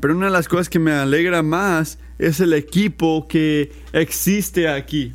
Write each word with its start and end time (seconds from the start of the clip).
Pero 0.00 0.16
una 0.16 0.26
de 0.26 0.32
las 0.32 0.48
cosas 0.48 0.68
que 0.68 0.78
me 0.78 0.92
alegra 0.92 1.42
más 1.42 1.98
es 2.18 2.40
el 2.40 2.52
equipo 2.52 3.26
que 3.26 3.72
existe 3.92 4.68
aquí. 4.68 5.12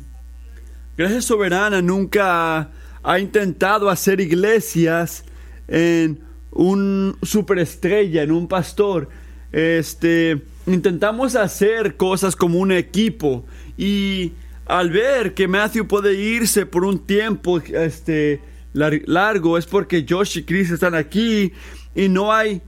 Gracias 0.96 1.24
Soberana 1.26 1.80
nunca 1.82 2.70
ha 3.02 3.18
intentado 3.18 3.88
hacer 3.90 4.20
iglesias 4.20 5.24
en 5.68 6.20
un 6.50 7.16
superestrella, 7.22 8.22
en 8.22 8.32
un 8.32 8.48
pastor. 8.48 9.08
Este, 9.52 10.42
intentamos 10.66 11.36
hacer 11.36 11.96
cosas 11.96 12.34
como 12.34 12.58
un 12.58 12.72
equipo 12.72 13.44
y 13.76 14.32
al 14.66 14.90
ver 14.90 15.34
que 15.34 15.46
Matthew 15.46 15.86
puede 15.86 16.14
irse 16.14 16.66
por 16.66 16.84
un 16.84 16.98
tiempo 16.98 17.58
este, 17.58 18.40
largo 18.74 19.56
es 19.56 19.66
porque 19.66 20.04
Josh 20.08 20.38
y 20.38 20.42
Chris 20.42 20.70
están 20.70 20.94
aquí 20.94 21.52
y 21.94 22.08
no 22.08 22.32
hay 22.32 22.60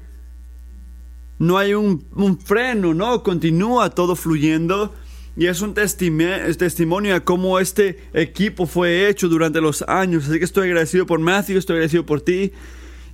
no 1.38 1.59
hay 1.59 1.74
un, 1.74 2.38
freno, 2.42 2.95
¿no? 2.95 3.23
Continúa 3.23 3.91
todo 3.91 4.16
fluyendo. 4.16 4.95
Y 5.37 5.47
es 5.47 5.61
un 5.61 5.74
testimonio 5.74 7.12
de 7.12 7.20
cómo 7.23 7.59
este 7.59 8.02
equipo 8.14 8.64
fue 8.64 9.09
hecho 9.09 9.28
durante 9.28 9.61
los 9.61 9.83
años. 9.83 10.27
Así 10.27 10.38
que 10.38 10.47
estoy 10.47 10.69
agradecido 10.69 11.05
por 11.05 11.20
Matthew, 11.20 11.59
estoy 11.59 11.74
agradecido 11.74 12.06
por 12.06 12.23
ti. 12.23 12.52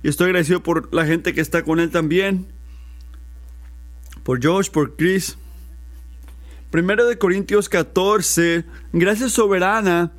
Y 0.03 0.07
estoy 0.07 0.27
agradecido 0.27 0.63
por 0.63 0.93
la 0.93 1.05
gente 1.05 1.33
que 1.33 1.41
está 1.41 1.63
con 1.63 1.81
él 1.81 1.89
también. 1.89 2.47
Por 4.23 4.41
Josh, 4.41 4.69
por 4.69 4.95
Chris. 4.95 5.37
Primero 6.71 7.05
de 7.05 7.17
Corintios 7.17 7.67
14. 7.67 8.63
Gracias 8.93 9.33
soberana. 9.33 10.13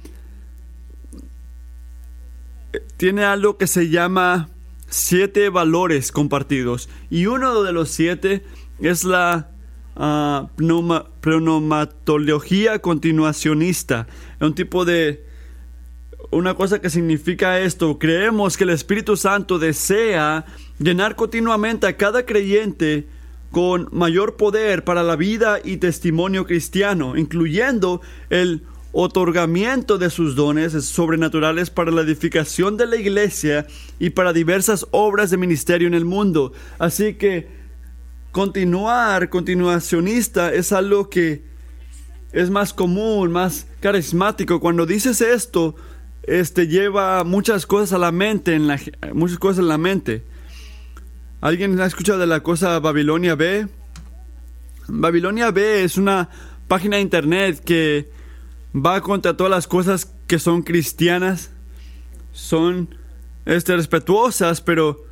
Tiene 2.96 3.24
algo 3.24 3.56
que 3.58 3.66
se 3.66 3.88
llama 3.88 4.48
siete 4.88 5.48
valores 5.48 6.12
compartidos. 6.12 6.88
Y 7.10 7.26
uno 7.26 7.62
de 7.62 7.72
los 7.72 7.90
siete 7.90 8.44
es 8.80 9.04
la 9.04 9.50
uh, 9.96 10.48
continuacionista. 12.80 14.06
Un 14.40 14.54
tipo 14.54 14.84
de... 14.84 15.24
Una 16.30 16.54
cosa 16.54 16.80
que 16.80 16.90
significa 16.90 17.60
esto, 17.60 17.98
creemos 17.98 18.56
que 18.56 18.64
el 18.64 18.70
Espíritu 18.70 19.16
Santo 19.16 19.58
desea 19.58 20.44
llenar 20.78 21.14
continuamente 21.14 21.86
a 21.86 21.96
cada 21.96 22.26
creyente 22.26 23.06
con 23.52 23.88
mayor 23.92 24.34
poder 24.36 24.82
para 24.82 25.04
la 25.04 25.14
vida 25.14 25.60
y 25.62 25.76
testimonio 25.76 26.44
cristiano, 26.44 27.16
incluyendo 27.16 28.00
el 28.30 28.62
otorgamiento 28.94 29.98
de 29.98 30.08
sus 30.08 30.36
dones 30.36 30.72
sobrenaturales 30.84 31.68
para 31.68 31.90
la 31.90 32.02
edificación 32.02 32.76
de 32.76 32.86
la 32.86 32.96
iglesia 32.96 33.66
y 33.98 34.10
para 34.10 34.32
diversas 34.32 34.86
obras 34.92 35.30
de 35.30 35.36
ministerio 35.36 35.88
en 35.88 35.94
el 35.94 36.04
mundo. 36.04 36.52
Así 36.78 37.14
que 37.14 37.48
continuar, 38.30 39.28
continuacionista 39.30 40.54
es 40.54 40.72
algo 40.72 41.10
que 41.10 41.42
es 42.32 42.50
más 42.50 42.72
común, 42.72 43.32
más 43.32 43.66
carismático. 43.80 44.60
Cuando 44.60 44.86
dices 44.86 45.20
esto, 45.20 45.74
este 46.22 46.68
lleva 46.68 47.24
muchas 47.24 47.66
cosas 47.66 47.94
a 47.94 47.98
la 47.98 48.12
mente, 48.12 48.54
en 48.54 48.68
la, 48.68 48.80
muchas 49.12 49.38
cosas 49.38 49.58
en 49.58 49.68
la 49.68 49.78
mente. 49.78 50.22
¿Alguien 51.40 51.78
ha 51.80 51.86
escuchado 51.86 52.20
de 52.20 52.28
la 52.28 52.44
cosa 52.44 52.78
Babilonia 52.78 53.34
B? 53.34 53.66
Babilonia 54.86 55.50
B 55.50 55.82
es 55.82 55.96
una 55.96 56.28
página 56.68 56.96
de 56.96 57.02
internet 57.02 57.60
que 57.64 58.13
va 58.74 59.00
contra 59.00 59.36
todas 59.36 59.50
las 59.50 59.66
cosas 59.66 60.12
que 60.26 60.38
son 60.38 60.62
cristianas, 60.62 61.50
son 62.32 62.96
este, 63.46 63.76
respetuosas, 63.76 64.60
pero 64.60 65.04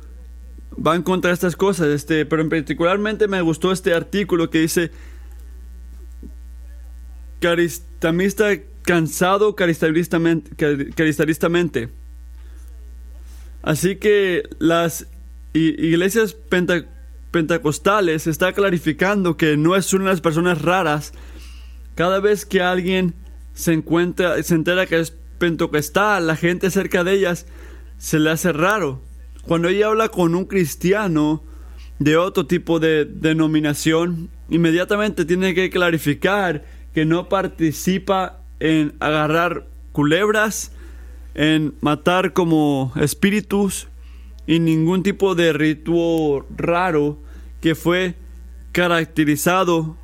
van 0.75 1.03
contra 1.03 1.31
estas 1.31 1.55
cosas. 1.55 1.87
Este, 1.87 2.25
pero 2.25 2.41
en 2.41 2.49
particularmente 2.49 3.27
me 3.27 3.41
gustó 3.41 3.71
este 3.71 3.93
artículo 3.93 4.49
que 4.49 4.59
dice 4.59 4.91
caristamista 7.39 8.49
cansado. 8.83 9.55
Así 13.61 13.95
que 13.95 14.43
las 14.59 15.07
iglesias 15.53 16.35
pentecostales 17.31 18.27
está 18.27 18.51
clarificando 18.51 19.37
que 19.37 19.55
no 19.55 19.75
es 19.75 19.93
una 19.93 20.05
de 20.05 20.09
las 20.11 20.21
personas 20.21 20.61
raras. 20.61 21.13
Cada 21.95 22.19
vez 22.19 22.45
que 22.45 22.61
alguien 22.61 23.13
se 23.53 23.73
encuentra, 23.73 24.41
se 24.43 24.55
entera 24.55 24.85
que 24.85 24.99
es 24.99 25.13
pentecostal, 25.37 26.27
la 26.27 26.35
gente 26.35 26.69
cerca 26.69 27.03
de 27.03 27.13
ellas 27.13 27.45
se 27.97 28.19
le 28.19 28.31
hace 28.31 28.51
raro. 28.51 29.01
Cuando 29.43 29.67
ella 29.67 29.87
habla 29.87 30.09
con 30.09 30.35
un 30.35 30.45
cristiano 30.45 31.43
de 31.99 32.17
otro 32.17 32.45
tipo 32.45 32.79
de 32.79 33.05
denominación, 33.05 34.29
inmediatamente 34.49 35.25
tiene 35.25 35.53
que 35.53 35.69
clarificar 35.69 36.63
que 36.93 37.05
no 37.05 37.29
participa 37.29 38.41
en 38.59 38.93
agarrar 38.99 39.67
culebras, 39.91 40.71
en 41.35 41.73
matar 41.81 42.33
como 42.33 42.93
espíritus 42.95 43.87
y 44.45 44.59
ningún 44.59 45.03
tipo 45.03 45.35
de 45.35 45.53
ritual 45.53 46.45
raro 46.55 47.17
que 47.61 47.75
fue 47.75 48.15
caracterizado 48.71 49.97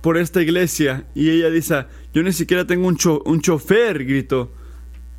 por 0.00 0.16
esta 0.16 0.40
iglesia. 0.42 1.04
Y 1.14 1.30
ella 1.30 1.50
dice, 1.50 1.86
yo 2.14 2.22
ni 2.22 2.32
siquiera 2.32 2.66
tengo 2.66 2.88
un, 2.88 2.98
un 3.24 3.40
chofer, 3.40 4.04
gritó. 4.04 4.52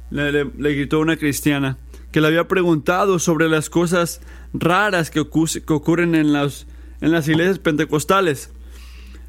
Le, 0.09 0.43
gritó 0.75 0.99
una 0.99 1.17
cristiana 1.17 1.77
que 2.11 2.19
le 2.19 2.27
había 2.27 2.47
preguntado 2.47 3.19
sobre 3.19 3.47
las 3.47 3.69
cosas 3.69 4.21
raras 4.53 5.11
que, 5.11 5.19
ocurren 5.19 6.15
en 6.15 6.33
las, 6.33 6.65
en 7.01 7.11
las 7.11 7.27
iglesias 7.27 7.59
pentecostales. 7.59 8.51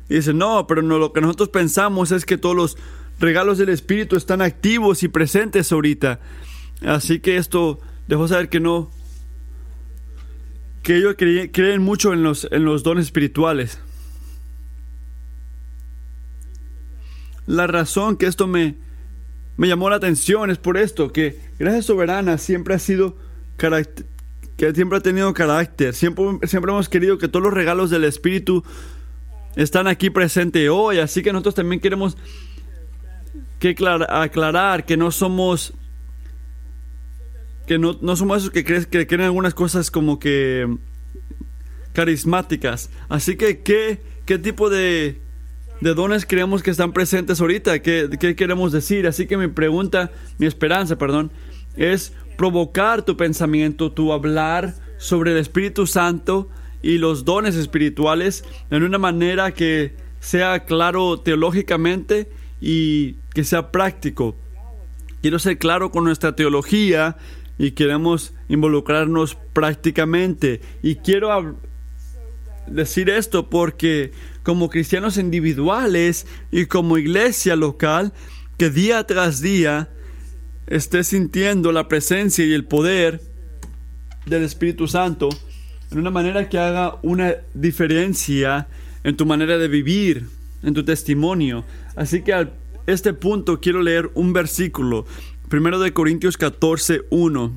Y 0.09 0.15
dice, 0.15 0.33
no, 0.33 0.67
pero 0.67 0.81
no, 0.81 0.99
lo 0.99 1.13
que 1.13 1.21
nosotros 1.21 1.51
pensamos 1.51 2.13
es 2.13 2.25
que 2.25 2.39
todos 2.39 2.57
los 2.57 2.79
regalos 3.21 3.59
del 3.59 3.69
Espíritu 3.69 4.17
están 4.17 4.41
activos 4.41 5.03
y 5.03 5.09
presentes 5.09 5.71
ahorita. 5.71 6.21
Así 6.83 7.21
que 7.21 7.37
esto 7.37 7.79
dejó 8.09 8.27
saber 8.27 8.49
que 8.49 8.61
no, 8.61 8.91
que 10.83 10.97
ellos 10.97 11.15
creen 11.17 11.83
mucho 11.83 12.15
en 12.15 12.23
los, 12.23 12.49
en 12.51 12.65
los 12.65 12.83
dones 12.83 13.05
espirituales. 13.05 13.79
La 17.47 17.67
razón 17.67 18.17
que 18.17 18.27
esto 18.27 18.47
me, 18.47 18.77
me 19.57 19.69
llamó 19.69 19.91
la 19.91 19.97
atención 19.97 20.51
es 20.51 20.59
por 20.59 20.77
esto, 20.77 21.13
que 21.13 21.39
Gracia 21.59 21.83
Soberana 21.83 22.39
siempre 22.39 22.75
ha 22.75 22.79
sido 22.79 23.17
que 23.57 24.75
siempre 24.75 24.99
ha 24.99 25.01
tenido 25.03 25.33
carácter, 25.35 25.95
siempre, 25.95 26.25
siempre 26.47 26.73
hemos 26.73 26.89
querido 26.89 27.19
que 27.19 27.29
todos 27.29 27.43
los 27.43 27.53
regalos 27.53 27.91
del 27.91 28.05
Espíritu 28.05 28.65
están 29.57 29.87
aquí 29.87 30.11
presentes 30.11 30.69
hoy, 30.71 30.99
así 30.99 31.23
que 31.23 31.33
nosotros 31.33 31.57
también 31.57 31.81
queremos 31.81 32.17
que 33.59 33.77
aclarar 34.09 34.87
que 34.87 34.97
no 34.97 35.11
somos 35.11 35.75
que 37.67 37.79
no, 37.79 37.97
no 38.01 38.17
somos 38.17 38.39
esos 38.39 38.51
que, 38.51 38.65
crees, 38.65 38.87
que 38.87 39.07
creen 39.07 39.27
algunas 39.27 39.55
cosas 39.55 39.93
como 39.93 40.19
que 40.19 40.67
carismáticas. 41.93 42.91
Así 43.09 43.37
que, 43.37 43.61
¿qué, 43.61 44.01
qué 44.27 44.39
tipo 44.39 44.71
de 44.71 45.21
de 45.81 45.95
dones 45.95 46.27
creemos 46.27 46.63
que 46.63 46.71
están 46.71 46.93
presentes 46.93 47.41
ahorita, 47.41 47.81
¿qué, 47.81 48.35
queremos 48.37 48.73
decir? 48.73 49.07
Así 49.07 49.27
que 49.27 49.37
mi 49.37 49.49
pregunta, 49.49 50.11
mi 50.39 50.47
esperanza, 50.47 50.99
perdón, 50.99 51.33
es 51.77 52.13
provocar 52.37 53.03
tu 53.03 53.17
pensamiento, 53.17 53.93
tu 53.93 54.13
hablar 54.13 54.75
sobre 54.99 55.33
el 55.33 55.39
Espíritu 55.39 55.87
Santo 55.87 56.49
y 56.83 56.99
los 56.99 57.25
dones 57.25 57.57
espirituales 57.57 58.45
en 58.71 58.83
una 58.83 58.99
manera 58.99 59.53
que 59.53 59.95
sea 60.21 60.65
claro 60.67 61.21
teológicamente 61.21 62.31
y 62.61 63.15
que 63.35 63.45
sea 63.45 63.73
práctico. 63.73 64.37
Quiero 65.23 65.39
ser 65.39 65.59
claro 65.59 65.91
con 65.91 66.05
nuestra 66.05 66.37
teología 66.37 67.17
y 67.59 67.73
queremos 67.73 68.33
involucrarnos 68.49 69.37
prácticamente. 69.53 70.61
Y 70.83 70.97
quiero 70.97 71.57
decir 72.67 73.11
esto 73.11 73.49
porque 73.51 74.13
como 74.43 74.71
cristianos 74.71 75.17
individuales 75.17 76.27
y 76.51 76.67
como 76.67 76.99
iglesia 76.99 77.57
local, 77.57 78.13
que 78.57 78.71
día 78.71 79.05
tras 79.05 79.41
día 79.41 79.89
esté 80.67 81.05
sintiendo 81.05 81.73
la 81.73 81.89
presencia 81.89 82.45
y 82.45 82.53
el 82.53 82.65
poder 82.65 83.21
del 84.27 84.45
Espíritu 84.45 84.87
Santo 84.87 85.29
en 85.91 85.99
una 85.99 86.11
manera 86.11 86.49
que 86.49 86.59
haga 86.59 86.99
una 87.03 87.35
diferencia 87.55 88.69
en 89.03 89.17
tu 89.17 89.27
manera 89.27 89.59
de 89.59 89.69
vivir, 89.69 90.29
en 90.63 90.75
tu 90.75 90.85
testimonio. 90.85 91.65
Así 91.97 92.23
que 92.23 92.33
a 92.33 92.51
este 92.87 93.13
punto 93.13 93.61
quiero 93.61 93.83
leer 93.83 94.11
un 94.15 94.33
versículo, 94.33 95.07
primero 95.49 95.81
de 95.81 95.93
Corintios 95.93 96.37
14, 96.37 97.03
1, 97.11 97.53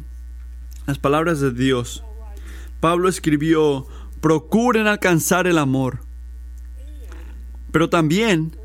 las 0.88 1.00
palabras 1.00 1.40
de 1.40 1.52
Dios. 1.52 2.04
Pablo 2.80 3.08
escribió, 3.08 3.88
procuren 4.24 4.88
alcanzar 4.88 5.46
el 5.46 5.60
amor 5.60 6.00
pero 7.74 7.90
también 7.90 8.56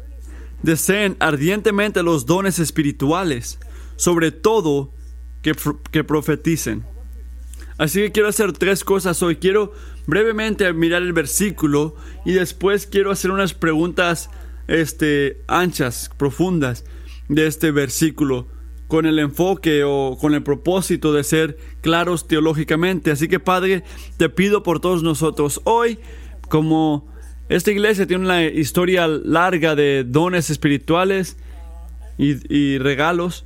deseen 0.63 1.17
ardientemente 1.19 2.03
los 2.03 2.27
dones 2.27 2.59
espirituales, 2.59 3.59
sobre 3.97 4.31
todo 4.31 4.93
que, 5.41 5.57
que 5.91 6.05
profeticen. 6.05 6.85
Así 7.79 8.01
que 8.01 8.13
quiero 8.13 8.29
hacer 8.29 8.53
tres 8.53 8.85
cosas 8.85 9.23
hoy. 9.23 9.37
Quiero 9.37 9.73
brevemente 10.07 10.71
mirar 10.75 11.01
el 11.01 11.15
versículo 11.15 11.97
y 12.27 12.33
después 12.33 12.87
quiero 12.87 13.11
hacer 13.11 13.31
unas 13.31 13.55
preguntas 13.55 14.29
este, 14.67 15.41
anchas, 15.47 16.11
profundas 16.19 16.85
de 17.29 17.47
este 17.47 17.71
versículo 17.71 18.47
con 18.89 19.07
el 19.07 19.19
enfoque 19.19 19.85
o 19.85 20.17
con 20.19 20.35
el 20.35 20.43
propósito 20.43 21.13
de 21.13 21.23
ser 21.23 21.59
claros 21.83 22.27
teológicamente. 22.27 23.11
Así 23.11 23.29
que 23.29 23.39
Padre, 23.39 23.85
te 24.17 24.29
pido 24.31 24.63
por 24.63 24.81
todos 24.81 25.03
nosotros 25.03 25.61
hoy, 25.65 25.99
como 26.49 27.07
esta 27.49 27.71
iglesia 27.71 28.07
tiene 28.07 28.25
una 28.25 28.45
historia 28.45 29.07
larga 29.07 29.75
de 29.75 30.05
dones 30.05 30.51
espirituales 30.51 31.37
y, 32.19 32.79
regalos, 32.79 33.45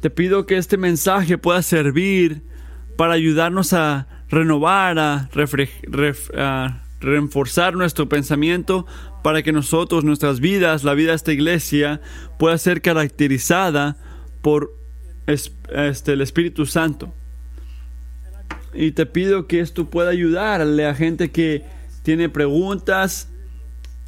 te 0.00 0.08
pido 0.08 0.46
que 0.46 0.56
este 0.56 0.78
mensaje 0.78 1.36
pueda 1.36 1.60
servir 1.60 2.42
para 2.96 3.12
ayudarnos 3.12 3.74
a 3.74 4.06
renovar, 4.30 4.98
a, 4.98 5.28
reforzar 7.00 7.74
nuestro 7.74 8.08
pensamiento 8.08 8.86
para 9.22 9.42
que 9.42 9.52
nosotros, 9.52 10.04
nuestras 10.04 10.40
vidas, 10.40 10.84
la 10.84 10.94
vida 10.94 11.10
de 11.10 11.16
esta 11.16 11.32
iglesia, 11.32 12.00
pueda 12.38 12.56
ser 12.56 12.80
caracterizada 12.80 13.96
por 14.40 14.83
este, 15.26 16.12
el 16.12 16.20
Espíritu 16.20 16.66
Santo. 16.66 17.12
Y 18.72 18.92
te 18.92 19.06
pido 19.06 19.46
que 19.46 19.60
esto 19.60 19.88
pueda 19.88 20.10
ayudarle 20.10 20.86
a 20.86 20.94
gente 20.94 21.30
que 21.30 21.64
tiene 22.02 22.28
preguntas. 22.28 23.28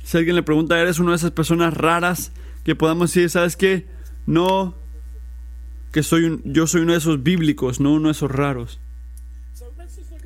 Si 0.03 0.17
alguien 0.17 0.37
le 0.37 0.43
pregunta, 0.43 0.81
¿eres 0.81 0.99
una 0.99 1.13
de 1.13 1.17
esas 1.17 1.31
personas 1.31 1.75
raras? 1.75 2.33
Que 2.65 2.75
podamos 2.75 3.13
decir, 3.13 3.31
¿sabes 3.31 3.57
qué? 3.57 3.87
No, 4.27 4.75
que 5.93 6.03
soy 6.03 6.41
yo 6.45 6.67
soy 6.67 6.83
uno 6.83 6.93
de 6.93 6.99
esos 6.99 7.23
bíblicos, 7.23 7.81
no 7.81 7.93
uno 7.93 8.09
de 8.09 8.13
esos 8.13 8.31
raros. 8.31 8.81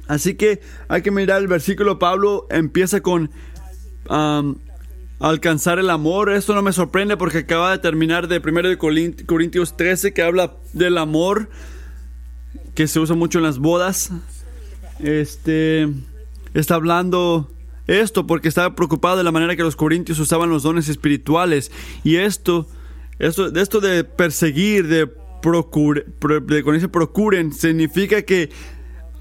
Así 0.09 0.35
que 0.35 0.61
hay 0.89 1.03
que 1.03 1.11
mirar 1.11 1.41
el 1.41 1.47
versículo. 1.47 1.99
Pablo 1.99 2.49
empieza 2.51 3.01
con 3.01 3.31
alcanzar 5.21 5.79
el 5.79 5.91
amor. 5.91 6.33
Esto 6.33 6.55
no 6.55 6.63
me 6.63 6.73
sorprende 6.73 7.17
porque 7.17 7.39
acaba 7.39 7.71
de 7.71 7.79
terminar 7.79 8.27
de 8.27 8.39
1 8.39 8.63
de 8.69 8.79
Corintios 9.27 9.77
13 9.77 10.13
que 10.13 10.23
habla 10.23 10.55
del 10.73 10.99
amor 10.99 11.51
que 12.75 12.89
se 12.89 12.99
usa 12.99 13.15
mucho 13.15 13.39
en 13.39 13.45
las 13.45 13.59
bodas. 13.59 14.11
Este 14.99 15.89
está 16.55 16.75
hablando 16.75 17.51
esto 17.87 18.27
porque 18.27 18.49
estaba 18.49 18.75
preocupado 18.75 19.19
de 19.19 19.25
la 19.25 19.33
manera 19.33 19.57
que 19.57 19.63
los 19.63 19.77
corintios 19.77 20.19
usaban 20.19 20.51
los 20.51 20.63
dones 20.63 20.89
espirituales 20.89 21.71
y 22.05 22.17
esto 22.17 22.67
esto 23.19 23.51
de 23.51 23.63
esto 23.63 23.81
de 23.81 24.05
perseguir, 24.05 24.87
de 24.87 25.07
procurar, 25.07 26.05
de 26.07 26.63
con 26.63 26.75
ese 26.75 26.89
procuren 26.89 27.53
significa 27.53 28.23
que 28.23 28.51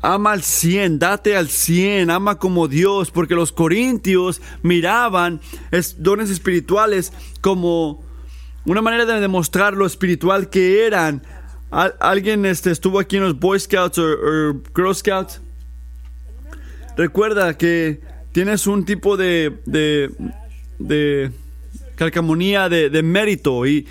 Ama 0.02 0.32
al 0.32 0.44
100, 0.44 1.00
date 1.00 1.36
al 1.36 1.50
100, 1.50 2.10
ama 2.10 2.40
como 2.40 2.68
Dios, 2.68 3.12
porque 3.12 3.36
los 3.36 3.52
corintios 3.52 4.42
miraban 4.64 5.42
dones 5.98 6.30
espirituales 6.30 7.12
como 7.42 8.02
una 8.66 8.82
manera 8.82 9.06
de 9.06 9.20
demostrar 9.20 9.74
lo 9.74 9.86
espiritual 9.86 10.50
que 10.50 10.86
eran. 10.86 11.24
¿Alguien 11.72 12.46
este, 12.46 12.72
estuvo 12.72 13.00
aquí 13.00 13.18
en 13.18 13.24
los 13.24 13.40
Boy 13.40 13.60
Scouts 13.60 13.98
o, 14.00 14.62
Girl 14.76 14.96
Scouts? 14.96 15.42
Recuerda 16.98 17.58
que 17.58 18.00
tienes 18.32 18.68
un 18.68 18.86
tipo 18.86 19.18
de, 19.18 19.58
de, 19.66 20.12
de 20.80 21.32
calcamonía 21.96 22.70
de, 22.70 22.90
de 22.90 23.04
mérito 23.04 23.66
y, 23.66 23.88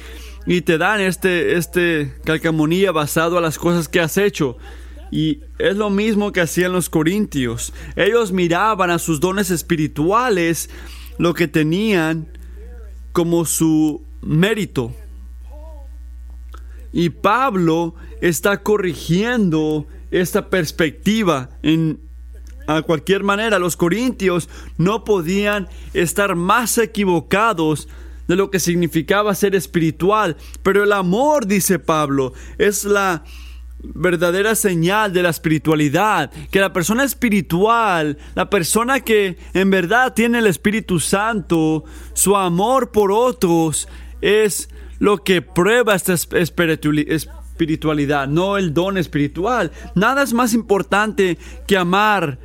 y, 0.46 0.62
te 0.62 0.78
dan 0.78 1.00
este, 1.00 1.56
este 1.56 2.14
calcamonía 2.25 2.93
basado 2.93 3.38
a 3.38 3.40
las 3.40 3.58
cosas 3.58 3.88
que 3.88 4.00
has 4.00 4.16
hecho. 4.16 4.58
Y 5.10 5.40
es 5.58 5.76
lo 5.76 5.90
mismo 5.90 6.32
que 6.32 6.40
hacían 6.40 6.72
los 6.72 6.88
corintios. 6.90 7.72
Ellos 7.96 8.32
miraban 8.32 8.90
a 8.90 8.99
sus 8.99 9.20
dones 9.20 9.50
espirituales, 9.50 10.70
lo 11.19 11.34
que 11.34 11.49
tenían 11.49 12.28
como 13.12 13.44
su 13.44 14.02
mérito. 14.22 14.93
Y 16.93 17.10
Pablo 17.10 17.94
está 18.20 18.62
corrigiendo 18.62 19.87
esta 20.10 20.49
perspectiva 20.49 21.50
en 21.62 22.00
a 22.69 22.82
cualquier 22.82 23.25
manera 23.25 23.58
los 23.58 23.76
corintios 23.76 24.50
no 24.76 25.02
podían 25.02 25.69
estar 25.94 26.37
más 26.37 26.76
equivocados 26.76 27.88
de 28.28 28.37
lo 28.37 28.50
que 28.50 28.61
significaba 28.61 29.34
ser 29.34 29.54
espiritual, 29.54 30.37
pero 30.62 30.84
el 30.84 30.93
amor, 30.93 31.46
dice 31.46 31.78
Pablo, 31.78 32.34
es 32.58 32.84
la 32.84 33.25
verdadera 33.82 34.54
señal 34.54 35.12
de 35.12 35.22
la 35.22 35.30
espiritualidad, 35.30 36.30
que 36.50 36.60
la 36.60 36.72
persona 36.72 37.04
espiritual, 37.04 38.19
la 38.34 38.50
persona 38.50 39.00
que 39.00 39.38
en 39.54 39.70
verdad 39.70 40.14
tiene 40.14 40.38
el 40.38 40.46
Espíritu 40.46 41.00
Santo, 41.00 41.84
su 42.12 42.36
amor 42.36 42.90
por 42.90 43.12
otros 43.12 43.88
es 44.20 44.69
lo 44.98 45.19
que 45.19 45.42
prueba 45.42 45.94
esta 45.94 46.14
espiritualidad, 46.14 48.26
no 48.26 48.56
el 48.56 48.75
don 48.75 48.98
espiritual. 48.98 49.70
Nada 49.94 50.22
es 50.22 50.32
más 50.32 50.54
importante 50.54 51.38
que 51.66 51.76
amar. 51.76 52.38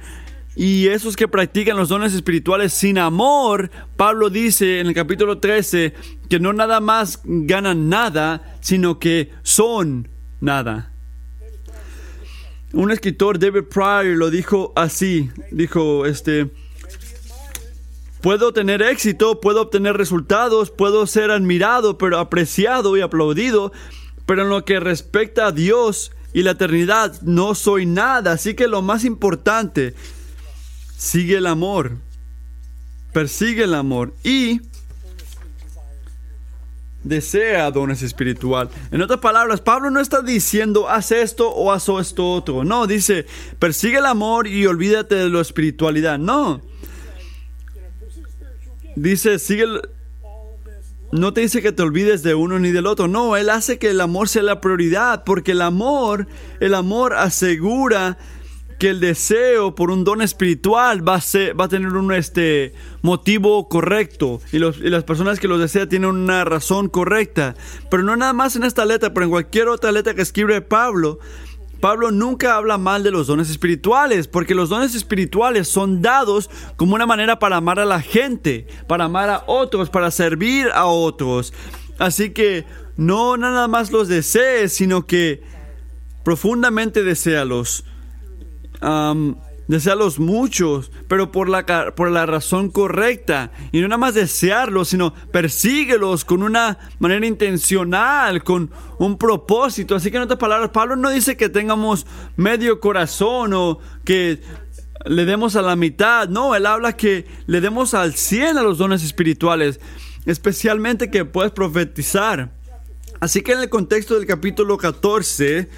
Y 0.55 0.89
esos 0.89 1.15
que 1.15 1.27
practican 1.27 1.77
los 1.77 1.89
dones 1.89 2.13
espirituales 2.13 2.73
sin 2.73 2.99
amor, 2.99 3.71
Pablo 3.97 4.29
dice 4.29 4.81
en 4.81 4.87
el 4.87 4.93
capítulo 4.93 5.39
13 5.39 5.95
que 6.29 6.39
no 6.39 6.53
nada 6.53 6.79
más 6.79 7.21
ganan 7.23 7.89
nada, 7.89 8.55
sino 8.61 8.99
que 8.99 9.31
son 9.41 10.09
nada. 10.41 10.92
Un 12.73 12.89
escritor, 12.89 13.37
David 13.37 13.65
Pryor, 13.65 14.17
lo 14.17 14.31
dijo 14.31 14.73
así. 14.75 15.29
Dijo, 15.51 16.07
este, 16.07 16.49
puedo 18.21 18.51
tener 18.51 18.81
éxito, 18.81 19.39
puedo 19.39 19.61
obtener 19.61 19.95
resultados, 19.95 20.71
puedo 20.71 21.05
ser 21.05 21.29
admirado, 21.29 21.99
pero 21.99 22.17
apreciado 22.17 22.97
y 22.97 23.01
aplaudido, 23.01 23.71
pero 24.25 24.41
en 24.41 24.49
lo 24.49 24.65
que 24.65 24.79
respecta 24.79 25.47
a 25.47 25.51
Dios 25.51 26.11
y 26.33 26.41
la 26.41 26.51
eternidad 26.51 27.21
no 27.21 27.53
soy 27.53 27.85
nada. 27.85 28.31
Así 28.31 28.55
que 28.55 28.67
lo 28.67 28.81
más 28.81 29.05
importante, 29.05 29.93
sigue 30.97 31.37
el 31.37 31.45
amor, 31.45 31.97
persigue 33.11 33.65
el 33.65 33.75
amor 33.75 34.15
y 34.23 34.61
desea 37.03 37.69
dones 37.71 38.01
espiritual. 38.01 38.69
En 38.91 39.01
otras 39.01 39.19
palabras, 39.19 39.61
Pablo 39.61 39.91
no 39.91 39.99
está 39.99 40.21
diciendo 40.21 40.89
haz 40.89 41.11
esto 41.11 41.49
o 41.49 41.71
haz 41.71 41.89
esto 41.99 42.31
otro. 42.31 42.63
No, 42.63 42.87
dice 42.87 43.25
persigue 43.59 43.97
el 43.97 44.05
amor 44.05 44.47
y 44.47 44.65
olvídate 44.65 45.15
de 45.15 45.29
la 45.29 45.41
espiritualidad. 45.41 46.17
No. 46.17 46.61
Dice 48.95 49.39
sigue 49.39 49.65
no 51.13 51.31
te 51.31 51.41
dice 51.41 51.61
que 51.61 51.71
te 51.71 51.83
olvides 51.83 52.23
de 52.23 52.33
uno 52.33 52.57
ni 52.57 52.71
del 52.71 52.87
otro. 52.87 53.07
No, 53.07 53.37
él 53.37 53.51
hace 53.51 53.77
que 53.77 53.91
el 53.91 54.01
amor 54.01 54.27
sea 54.29 54.41
la 54.41 54.59
prioridad, 54.61 55.23
porque 55.23 55.51
el 55.51 55.61
amor, 55.61 56.27
el 56.59 56.73
amor 56.73 57.13
asegura 57.13 58.17
que 58.83 58.89
el 58.89 58.99
deseo 58.99 59.75
por 59.75 59.91
un 59.91 60.03
don 60.03 60.21
espiritual 60.21 61.07
va 61.07 61.15
a, 61.15 61.21
ser, 61.21 61.57
va 61.57 61.63
a 61.63 61.67
tener 61.69 61.93
un 61.93 62.11
este, 62.11 62.73
motivo 63.01 63.69
correcto 63.69 64.41
y, 64.51 64.59
las 64.59 65.05
personas 65.05 65.39
que 65.39 65.47
lo 65.47 65.57
desean 65.57 65.87
tienen 65.87 66.09
una 66.09 66.43
razón 66.43 66.89
correcta. 66.89 67.55
Pero 67.89 68.03
no 68.03 68.17
nada 68.17 68.33
más 68.33 68.57
en 68.57 68.65
esta 68.65 68.83
letra, 68.83 69.13
pero 69.13 69.23
en 69.23 69.29
cualquier 69.29 69.69
otra 69.69 69.93
letra 69.93 70.15
que 70.15 70.21
escribe 70.21 70.59
Pablo, 70.59 71.19
Pablo 71.79 72.11
nunca 72.11 72.57
habla 72.57 72.77
mal 72.77 73.03
de 73.03 73.11
los 73.11 73.27
dones 73.27 73.49
espirituales, 73.49 74.27
porque 74.27 74.53
los 74.53 74.67
dones 74.67 74.95
espirituales 74.95 75.69
son 75.69 76.01
dados 76.01 76.49
como 76.75 76.95
una 76.95 77.05
manera 77.05 77.39
para 77.39 77.55
amar 77.55 77.79
a 77.79 77.85
la 77.85 78.01
gente, 78.01 78.67
para 78.89 79.05
amar 79.05 79.29
a 79.29 79.45
otros, 79.47 79.89
para 79.89 80.11
servir 80.11 80.67
a 80.73 80.87
otros. 80.87 81.53
Así 81.99 82.31
que 82.31 82.65
no 82.97 83.37
nada 83.37 83.69
más 83.69 83.93
los 83.93 84.09
desees, 84.09 84.73
sino 84.73 85.07
que 85.07 85.41
profundamente 86.25 87.03
desealos 87.03 87.85
um, 88.83 89.35
desearlos 89.67 90.19
muchos, 90.19 90.91
pero 91.07 91.31
por 91.31 91.49
la, 91.49 91.93
por 91.95 92.11
la 92.11 92.25
razón 92.25 92.69
correcta. 92.69 93.51
Y 93.71 93.81
no 93.81 93.87
nada 93.87 93.97
más 93.97 94.13
desearlos, 94.13 94.89
sino 94.89 95.13
persíguelos 95.31 96.25
con 96.25 96.43
una 96.43 96.77
manera 96.99 97.25
intencional, 97.25 98.43
con 98.43 98.71
un 98.99 99.17
propósito. 99.17 99.95
Así 99.95 100.11
que 100.11 100.17
en 100.17 100.23
otras 100.23 100.39
palabras, 100.39 100.71
Pablo 100.71 100.95
no 100.95 101.09
dice 101.09 101.37
que 101.37 101.49
tengamos 101.49 102.05
medio 102.35 102.79
corazón 102.79 103.53
o 103.53 103.79
que 104.03 104.41
le 105.05 105.25
demos 105.25 105.55
a 105.55 105.61
la 105.61 105.75
mitad. 105.75 106.27
No, 106.29 106.55
él 106.55 106.65
habla 106.65 106.95
que 106.95 107.25
le 107.47 107.61
demos 107.61 107.93
al 107.93 108.13
100 108.13 108.57
a 108.57 108.63
los 108.63 108.77
dones 108.77 109.03
espirituales, 109.03 109.79
especialmente 110.25 111.09
que 111.09 111.25
puedes 111.25 111.51
profetizar. 111.51 112.51
Así 113.19 113.41
que 113.41 113.53
en 113.53 113.59
el 113.59 113.69
contexto 113.69 114.15
del 114.15 114.25
capítulo 114.25 114.77
14, 114.77 115.69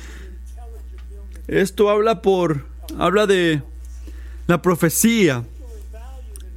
esto 1.48 1.90
habla 1.92 2.24
por 2.24 2.66
habla 2.98 3.28
de 3.28 3.62
la 4.48 4.62
profecía 4.62 5.44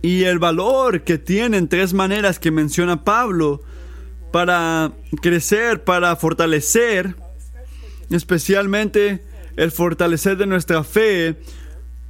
y 0.03 0.25
el 0.25 0.39
valor 0.39 1.03
que 1.03 1.19
tienen 1.19 1.69
tres 1.69 1.93
maneras 1.93 2.39
que 2.39 2.51
menciona 2.51 3.05
Pablo 3.05 3.63
para 4.33 4.93
crecer, 5.21 5.83
para 5.85 6.15
fortalecer, 6.17 7.17
especialmente 8.11 9.25
el 9.57 9.73
fortalecer 9.73 10.37
de 10.37 10.47
nuestra 10.47 10.85
fe 10.85 11.37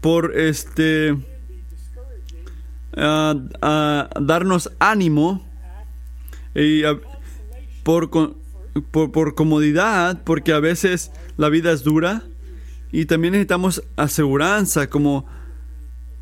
por 0.01 0.37
este 0.37 1.17
darnos 2.93 4.71
ánimo 4.81 5.47
y 6.55 6.83
por, 7.85 8.11
por, 8.91 9.13
por 9.13 9.35
comodidad, 9.35 10.23
porque 10.25 10.53
a 10.53 10.59
veces 10.59 11.13
la 11.37 11.49
vida 11.49 11.73
es 11.73 11.85
dura 11.85 12.25
y 12.93 13.07
también 13.07 13.33
necesitamos 13.33 13.83
aseguranza, 13.97 14.89
como 14.89 15.27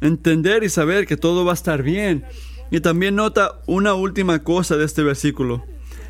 entender 0.00 0.64
y 0.64 0.68
saber 0.68 1.06
que 1.06 1.16
todo 1.16 1.44
va 1.44 1.52
a 1.52 1.54
estar 1.54 1.82
bien. 1.82 2.24
Y 2.70 2.80
también 2.80 3.14
nota 3.14 3.60
una 3.66 3.94
última 3.94 4.42
cosa 4.42 4.76
de 4.76 4.84
este 4.84 5.02
versículo. 5.02 5.64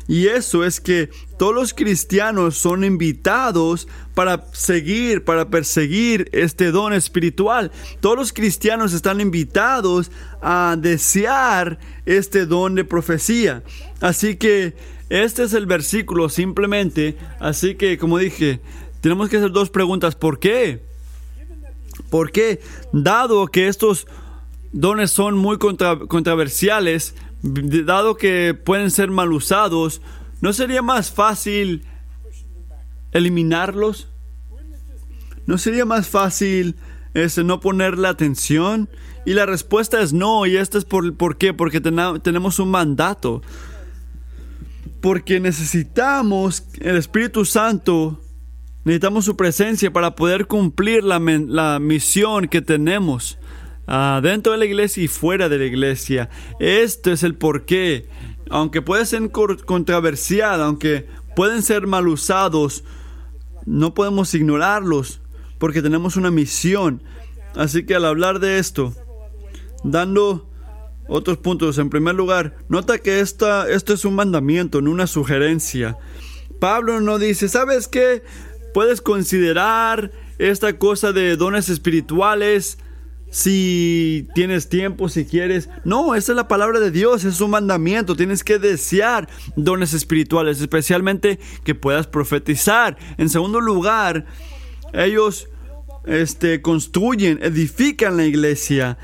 Y 0.07 0.27
eso 0.27 0.63
es 0.63 0.79
que 0.79 1.09
todos 1.37 1.53
los 1.53 1.73
cristianos 1.73 2.57
son 2.57 2.85
invitados 2.85 3.87
para 4.15 4.45
seguir, 4.53 5.25
para 5.25 5.49
perseguir 5.49 6.29
este 6.31 6.71
don 6.71 6.93
espiritual. 6.93 7.71
Todos 7.99 8.15
los 8.17 8.33
cristianos 8.33 8.93
están 8.93 9.19
invitados 9.19 10.09
a 10.41 10.77
desear 10.79 11.77
este 12.05 12.45
don 12.45 12.75
de 12.75 12.85
profecía. 12.85 13.63
Así 13.99 14.37
que 14.37 14.75
este 15.09 15.43
es 15.43 15.53
el 15.53 15.65
versículo 15.65 16.29
simplemente. 16.29 17.17
Así 17.39 17.75
que, 17.75 17.97
como 17.97 18.17
dije, 18.17 18.61
tenemos 19.01 19.29
que 19.29 19.37
hacer 19.37 19.51
dos 19.51 19.69
preguntas. 19.69 20.15
¿Por 20.15 20.39
qué? 20.39 20.83
¿Por 22.09 22.31
qué? 22.31 22.61
Dado 22.91 23.47
que 23.47 23.67
estos 23.67 24.07
dones 24.71 25.11
son 25.11 25.37
muy 25.37 25.57
controversiales, 25.57 27.15
dado 27.41 28.17
que 28.17 28.53
pueden 28.53 28.91
ser 28.91 29.09
mal 29.09 29.31
usados, 29.31 30.01
¿no 30.41 30.53
sería 30.53 30.81
más 30.81 31.11
fácil 31.11 31.83
eliminarlos? 33.11 34.09
¿No 35.45 35.57
sería 35.57 35.85
más 35.85 36.07
fácil 36.07 36.75
ese, 37.13 37.43
no 37.43 37.59
ponerle 37.59 38.07
atención? 38.07 38.89
Y 39.25 39.33
la 39.33 39.45
respuesta 39.45 40.01
es 40.01 40.13
no, 40.13 40.45
y 40.45 40.57
esto 40.57 40.77
es 40.77 40.85
por, 40.85 41.15
¿por 41.15 41.37
qué? 41.37 41.53
Porque 41.53 41.81
tenemos 41.81 42.59
un 42.59 42.69
mandato. 42.69 43.41
Porque 45.01 45.39
necesitamos 45.39 46.67
el 46.79 46.97
Espíritu 46.97 47.45
Santo, 47.45 48.21
necesitamos 48.87 49.25
su 49.25 49.35
presencia 49.35 49.91
para 49.91 50.15
poder 50.15 50.47
cumplir 50.47 51.03
la, 51.03 51.19
la 51.19 51.77
misión 51.77 52.47
que 52.47 52.61
tenemos. 52.61 53.37
Ah, 53.85 54.21
dentro 54.23 54.53
de 54.53 54.57
la 54.57 54.65
iglesia 54.65 55.03
y 55.03 55.09
fuera 55.09 55.49
de 55.49 55.57
la 55.57 55.65
iglesia. 55.65 56.29
Este 56.57 57.11
es 57.11 57.23
el 57.23 57.35
porqué. 57.35 58.07
Aunque 58.49 58.81
puede 58.81 59.05
ser 59.05 59.29
controversial, 59.29 60.61
aunque 60.61 61.05
pueden 61.35 61.63
ser 61.63 61.85
mal 61.85 62.07
usados, 62.07 62.85
no 63.65 63.93
podemos 63.93 64.33
ignorarlos 64.33 65.19
porque 65.57 65.81
tenemos 65.81 66.15
una 66.15 66.31
misión. 66.31 67.03
Así 67.55 67.85
que 67.85 67.93
al 67.93 68.05
hablar 68.05 68.39
de 68.39 68.57
esto, 68.57 68.93
dando 69.83 70.49
otros 71.09 71.39
puntos, 71.39 71.77
en 71.77 71.89
primer 71.89 72.15
lugar, 72.15 72.55
nota 72.69 72.99
que 72.99 73.19
esta, 73.19 73.69
esto 73.69 73.93
es 73.93 74.05
un 74.05 74.15
mandamiento, 74.15 74.79
no 74.79 74.91
una 74.91 75.07
sugerencia. 75.07 75.97
Pablo 76.61 77.01
no 77.01 77.19
dice, 77.19 77.49
¿sabes 77.49 77.89
qué? 77.89 78.23
Puedes 78.77 79.01
considerar 79.01 80.11
esta 80.37 80.77
cosa 80.77 81.11
de 81.11 81.35
dones 81.35 81.67
espirituales 81.67 82.77
si 83.31 84.27
tienes 84.35 84.69
tiempo, 84.69 85.09
si 85.09 85.25
quieres. 85.25 85.67
No, 85.83 86.13
esa 86.13 86.33
es 86.33 86.35
la 86.35 86.47
palabra 86.47 86.79
de 86.79 86.91
Dios, 86.91 87.23
es 87.23 87.41
un 87.41 87.49
mandamiento. 87.49 88.15
Tienes 88.15 88.43
que 88.43 88.59
desear 88.59 89.27
dones 89.55 89.95
espirituales, 89.95 90.61
especialmente 90.61 91.39
que 91.63 91.73
puedas 91.73 92.05
profetizar. 92.05 92.99
En 93.17 93.29
segundo 93.29 93.61
lugar, 93.61 94.27
ellos 94.93 95.49
este, 96.05 96.61
construyen, 96.61 97.39
edifican 97.41 98.15
la 98.15 98.25
iglesia. 98.25 98.99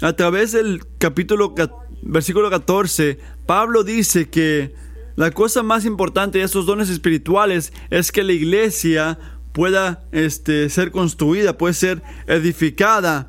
A 0.00 0.14
través 0.14 0.52
del 0.52 0.80
capítulo, 0.96 1.54
versículo 2.00 2.48
14, 2.48 3.18
Pablo 3.44 3.84
dice 3.84 4.30
que 4.30 4.72
la 5.18 5.32
cosa 5.32 5.64
más 5.64 5.84
importante 5.84 6.38
de 6.38 6.44
estos 6.44 6.64
dones 6.64 6.90
espirituales 6.90 7.72
es 7.90 8.12
que 8.12 8.22
la 8.22 8.32
iglesia 8.32 9.18
pueda 9.50 10.04
este, 10.12 10.70
ser 10.70 10.92
construida, 10.92 11.58
puede 11.58 11.74
ser 11.74 12.04
edificada 12.28 13.28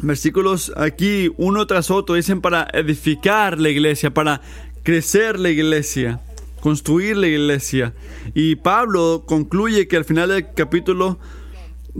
versículos 0.00 0.72
aquí 0.78 1.30
uno 1.36 1.66
tras 1.66 1.90
otro 1.90 2.14
dicen 2.14 2.40
para 2.40 2.66
edificar 2.72 3.60
la 3.60 3.68
iglesia, 3.68 4.14
para 4.14 4.40
crecer 4.82 5.38
la 5.38 5.50
iglesia, 5.50 6.20
construir 6.60 7.18
la 7.18 7.26
iglesia. 7.26 7.92
Y 8.32 8.56
Pablo 8.56 9.24
concluye 9.26 9.88
que 9.88 9.98
al 9.98 10.06
final 10.06 10.30
del 10.30 10.54
capítulo 10.54 11.18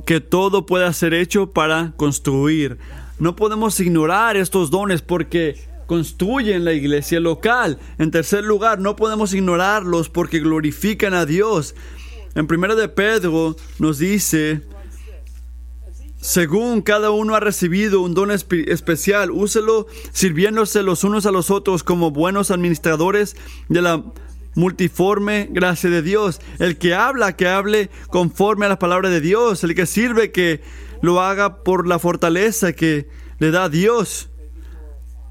que 0.07 0.21
todo 0.21 0.65
pueda 0.65 0.91
ser 0.95 1.13
hecho 1.13 1.53
para 1.53 1.93
construir. 1.99 2.79
No 3.19 3.37
podemos 3.37 3.79
ignorar 3.81 4.39
estos 4.39 4.71
dones 4.71 5.03
porque 5.03 5.74
construyen 5.87 6.65
la 6.65 6.73
iglesia 6.73 7.21
local. 7.21 7.79
En 7.99 8.11
tercer 8.11 8.45
lugar, 8.45 8.79
no 8.79 8.97
podemos 8.97 9.35
ignorarlos 9.35 10.09
porque 10.09 10.41
glorifican 10.41 11.15
a 11.15 11.27
Dios. 11.27 11.75
En 12.35 12.47
primera 12.47 12.75
de 12.75 12.89
Pedro 12.89 13.57
nos 13.79 13.99
dice 13.99 14.63
según 16.25 16.81
cada 16.81 17.11
uno 17.11 17.35
ha 17.35 17.41
recibido 17.41 18.01
un 18.01 18.15
don 18.15 18.31
especial, 18.31 19.31
úselo 19.31 19.87
sirviéndose 20.11 20.83
los 20.83 21.05
unos 21.05 21.27
a 21.27 21.31
los 21.31 21.51
otros 21.51 21.85
como 21.85 22.13
buenos 22.13 22.51
administradores 22.51 23.37
de 23.69 23.83
la 23.83 24.03
multiforme 24.55 25.49
gracia 25.51 25.91
de 25.91 26.01
Dios. 26.01 26.41
El 26.59 26.79
que 26.79 26.95
habla, 26.95 27.37
que 27.37 27.47
hable 27.47 27.91
conforme 28.09 28.65
a 28.65 28.71
la 28.71 28.79
palabra 28.79 29.11
de 29.11 29.21
Dios. 29.21 29.65
El 29.65 29.75
que 29.75 29.85
sirve, 29.85 30.33
que 30.33 30.63
lo 31.03 31.21
haga 31.21 31.63
por 31.63 31.87
la 31.87 31.99
fortaleza 31.99 32.73
que 32.73 33.07
le 33.39 33.51
da 33.51 33.69
Dios. 33.69 34.31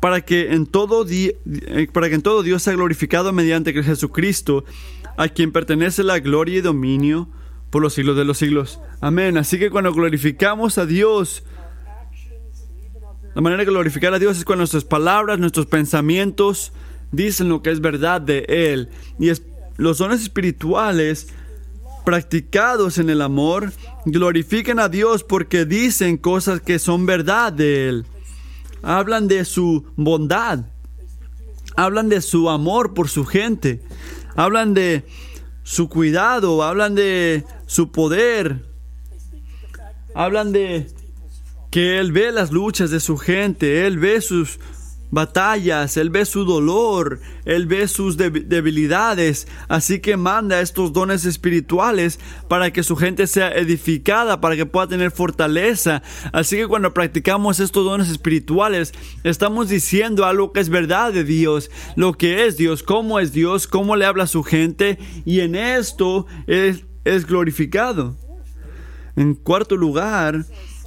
Para 0.03 0.19
que 0.19 0.51
en 0.53 0.65
todo, 0.65 1.05
eh, 1.07 1.87
para 1.93 2.09
que 2.09 2.15
en 2.15 2.21
todo 2.21 2.43
Dios 2.43 2.61
sea 2.61 2.73
glorificado 2.73 3.31
mediante 3.31 3.71
Jesucristo, 3.71 4.65
a 5.15 5.29
quien 5.29 5.53
pertenece 5.53 6.03
la 6.03 6.19
gloria 6.19 6.57
y 6.57 6.61
dominio 6.61 7.29
por 7.69 7.81
los 7.81 7.93
siglos 7.93 8.17
de 8.17 8.25
los 8.25 8.37
siglos. 8.37 8.81
Amén. 8.99 9.37
Así 9.37 9.57
que 9.57 9.69
cuando 9.69 9.93
glorificamos 9.93 10.77
a 10.77 10.85
Dios, 10.85 11.45
la 13.33 13.41
manera 13.41 13.63
de 13.63 13.71
glorificar 13.71 14.13
a 14.13 14.19
Dios 14.19 14.37
es 14.37 14.43
cuando 14.43 14.63
nuestras 14.63 14.83
palabras, 14.83 15.39
nuestros 15.39 15.67
pensamientos 15.67 16.73
dicen 17.13 17.47
lo 17.47 17.63
que 17.63 17.71
es 17.71 17.79
verdad 17.79 18.19
de 18.19 18.43
Él. 18.49 18.89
Y 19.19 19.31
los 19.77 19.99
dones 19.99 20.21
espirituales 20.21 21.29
practicados 22.03 22.97
en 22.97 23.09
el 23.09 23.21
amor 23.21 23.71
glorifican 24.03 24.79
a 24.79 24.89
Dios 24.89 25.23
porque 25.23 25.63
dicen 25.63 26.17
cosas 26.17 26.59
que 26.59 26.77
son 26.77 27.05
verdad 27.05 27.53
de 27.53 27.87
Él. 27.87 28.05
Hablan 28.83 29.27
de 29.27 29.45
su 29.45 29.85
bondad. 29.95 30.65
Hablan 31.75 32.09
de 32.09 32.21
su 32.21 32.49
amor 32.49 32.93
por 32.93 33.09
su 33.09 33.25
gente. 33.25 33.81
Hablan 34.35 34.73
de 34.73 35.05
su 35.63 35.89
cuidado, 35.89 36.63
hablan 36.63 36.93
de 36.93 37.45
su 37.65 37.91
poder, 37.91 38.65
hablan 40.13 40.51
de 40.51 40.87
que 41.71 41.99
Él 41.99 42.11
ve 42.11 42.31
las 42.31 42.51
luchas 42.51 42.91
de 42.91 42.99
su 42.99 43.17
gente, 43.17 43.87
Él 43.87 43.97
ve 43.97 44.21
sus 44.21 44.59
batallas, 45.13 45.95
Él 45.97 46.09
ve 46.09 46.25
su 46.25 46.43
dolor, 46.43 47.21
Él 47.45 47.67
ve 47.67 47.87
sus 47.87 48.17
debilidades, 48.17 49.47
así 49.67 49.99
que 49.99 50.17
manda 50.17 50.59
estos 50.59 50.91
dones 50.91 51.25
espirituales 51.25 52.19
para 52.47 52.73
que 52.73 52.83
su 52.83 52.95
gente 52.95 53.27
sea 53.27 53.51
edificada, 53.51 54.41
para 54.41 54.55
que 54.55 54.65
pueda 54.65 54.87
tener 54.87 55.11
fortaleza. 55.11 56.01
Así 56.31 56.57
que 56.57 56.67
cuando 56.67 56.93
practicamos 56.93 57.59
estos 57.59 57.85
dones 57.85 58.09
espirituales, 58.09 58.93
estamos 59.23 59.69
diciendo 59.69 60.25
algo 60.25 60.51
que 60.51 60.59
es 60.59 60.69
verdad 60.69 61.13
de 61.13 61.23
Dios, 61.23 61.69
lo 61.95 62.13
que 62.13 62.47
es 62.47 62.57
Dios, 62.57 62.81
cómo 62.81 63.19
es 63.19 63.31
Dios, 63.31 63.67
cómo 63.67 63.95
le 63.95 64.05
habla 64.05 64.23
a 64.23 64.27
su 64.27 64.43
gente, 64.43 64.97
y 65.25 65.41
en 65.41 65.55
esto 65.55 66.25
es, 66.47 66.85
es 67.05 67.27
glorificado. 67.27 68.17
En 69.15 69.35
cuarto 69.35 69.77
lugar, 69.77 70.43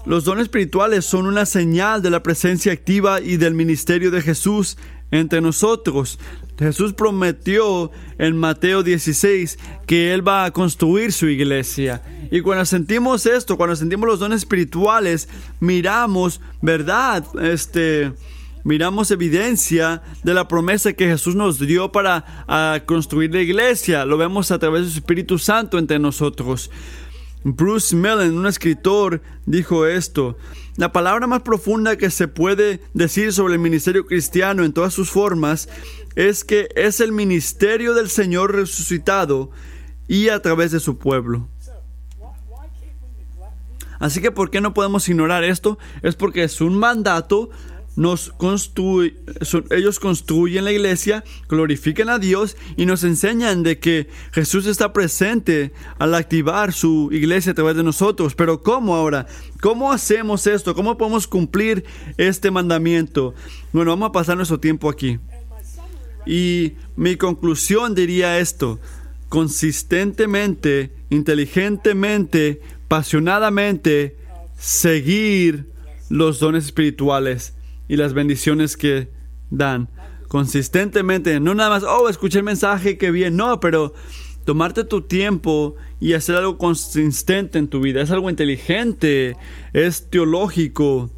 los 0.07 0.25
dones 0.25 0.45
espirituales 0.45 1.05
son 1.05 1.27
una 1.27 1.47
señal 1.47 2.01
de 2.01 2.11
la 2.11 2.23
presencia 2.23 2.73
activa 2.73 3.21
y 3.21 3.37
del 3.37 3.55
ministerio 3.55 4.13
de 4.13 4.23
Jesús 4.23 4.79
entre 5.11 5.41
nosotros. 5.41 6.19
Jesús 6.59 6.93
prometió 6.93 7.91
en 8.19 8.37
Mateo 8.37 8.83
16 8.83 9.59
que 9.87 10.15
Él 10.15 10.27
va 10.27 10.45
a 10.45 10.53
construir 10.53 11.13
su 11.13 11.27
iglesia. 11.29 12.03
Y 12.31 12.41
cuando 12.41 12.65
sentimos 12.65 13.27
esto, 13.27 13.57
cuando 13.57 13.77
sentimos 13.77 14.07
los 14.09 14.21
dones 14.21 14.39
espirituales, 14.39 15.29
miramos 15.61 16.41
verdad, 16.63 17.25
este, 17.43 18.13
miramos 18.65 19.11
evidencia 19.11 20.03
de 20.23 20.35
la 20.35 20.49
promesa 20.49 20.93
que 20.93 21.09
Jesús 21.09 21.35
nos 21.35 21.59
dio 21.59 21.93
para 21.93 22.85
construir 22.87 23.35
la 23.35 23.43
iglesia. 23.43 24.05
Lo 24.05 24.17
vemos 24.17 24.51
a 24.51 24.59
través 24.59 24.85
de 24.85 24.91
su 24.91 24.99
Espíritu 24.99 25.39
Santo 25.39 25.79
entre 25.79 25.99
nosotros. 25.99 26.71
Bruce 27.49 27.95
Mellon, 27.95 28.37
un 28.37 28.47
escritor, 28.49 29.23
dijo 29.45 29.87
esto. 29.87 30.37
La 30.77 30.91
palabra 30.91 31.29
más 31.29 31.43
profunda 31.43 31.97
que 31.97 32.11
se 32.11 32.27
puede 32.27 32.81
decir 32.93 33.33
sobre 33.33 33.55
el 33.55 33.61
ministerio 33.61 34.05
cristiano 34.05 34.65
en 34.65 34.73
todas 34.73 34.93
sus 34.93 35.11
formas 35.11 35.69
es 36.17 36.43
que 36.43 36.69
es 36.75 36.99
el 36.99 37.13
ministerio 37.13 37.95
del 37.95 38.11
Señor 38.11 38.53
resucitado 38.53 39.53
y 40.09 40.29
a 40.29 40.43
través 40.43 40.73
de 40.73 40.81
su 40.81 40.99
pueblo. 40.99 41.47
Así 44.01 44.21
que 44.21 44.33
¿por 44.33 44.51
qué 44.51 44.61
no 44.61 44.75
podemos 44.75 45.09
ignorar 45.09 45.45
esto? 45.45 45.79
Es 46.03 46.17
porque 46.17 46.43
es 46.43 46.61
un 46.61 46.77
mandato 46.77 47.51
nos 47.97 48.33
ellos 49.71 49.99
construyen 49.99 50.65
la 50.65 50.73
iglesia, 50.73 51.25
glorifican 51.49 52.11
a 52.11 52.19
Dios 52.19 52.57
y 52.77 52.85
nos 52.85 53.03
enseñan 53.05 53.63
de 53.63 53.79
que 53.79 54.09
Jesús 54.33 54.67
está 54.67 54.93
presente 54.93 55.73
al 55.99 56.15
activar 56.15 56.75
su 56.75 57.09
iglesia 57.11 57.53
a 57.53 57.55
través 57.55 57.75
de 57.75 57.83
nosotros. 57.83 58.35
Pero 58.35 58.63
¿cómo 58.63 58.95
ahora? 58.95 59.27
¿Cómo 59.63 59.93
hacemos 59.93 60.47
esto? 60.47 60.75
¿Cómo 60.75 60.99
podemos 60.99 61.27
cumplir 61.27 61.85
este 62.19 62.51
mandamiento? 62.51 63.35
Bueno, 63.73 63.93
vamos 63.93 64.11
a 64.11 64.13
pasar 64.13 64.37
nuestro 64.37 64.61
tiempo 64.61 64.91
aquí. 64.91 65.19
Y 66.27 66.75
mi 66.97 67.17
conclusión 67.17 67.95
diría 67.95 68.39
esto, 68.41 68.79
consistentemente, 69.31 70.93
inteligentemente, 71.09 72.61
apasionadamente, 72.85 74.17
seguir 74.59 75.71
los 76.11 76.41
dones 76.41 76.67
espirituales 76.67 77.56
y 77.89 77.97
las 77.97 78.15
bendiciones 78.15 78.77
que 78.77 79.11
dan 79.51 79.89
consistentemente. 80.29 81.41
No 81.41 81.55
nada 81.55 81.71
más, 81.71 81.83
oh, 81.85 82.09
escuché 82.09 82.39
el 82.39 82.45
mensaje, 82.45 82.99
que 82.99 83.11
bien. 83.11 83.37
No, 83.37 83.61
pero 83.61 83.95
tomarte 84.45 84.85
tu 84.85 85.03
tiempo 85.03 85.77
y 86.01 86.15
hacer 86.15 86.37
algo 86.37 86.59
consistente 86.59 87.59
en 87.59 87.69
tu 87.69 87.81
vida. 87.81 88.03
Es 88.03 88.11
algo 88.11 88.31
inteligente, 88.31 89.37
es 89.73 90.11
teológico. 90.11 91.11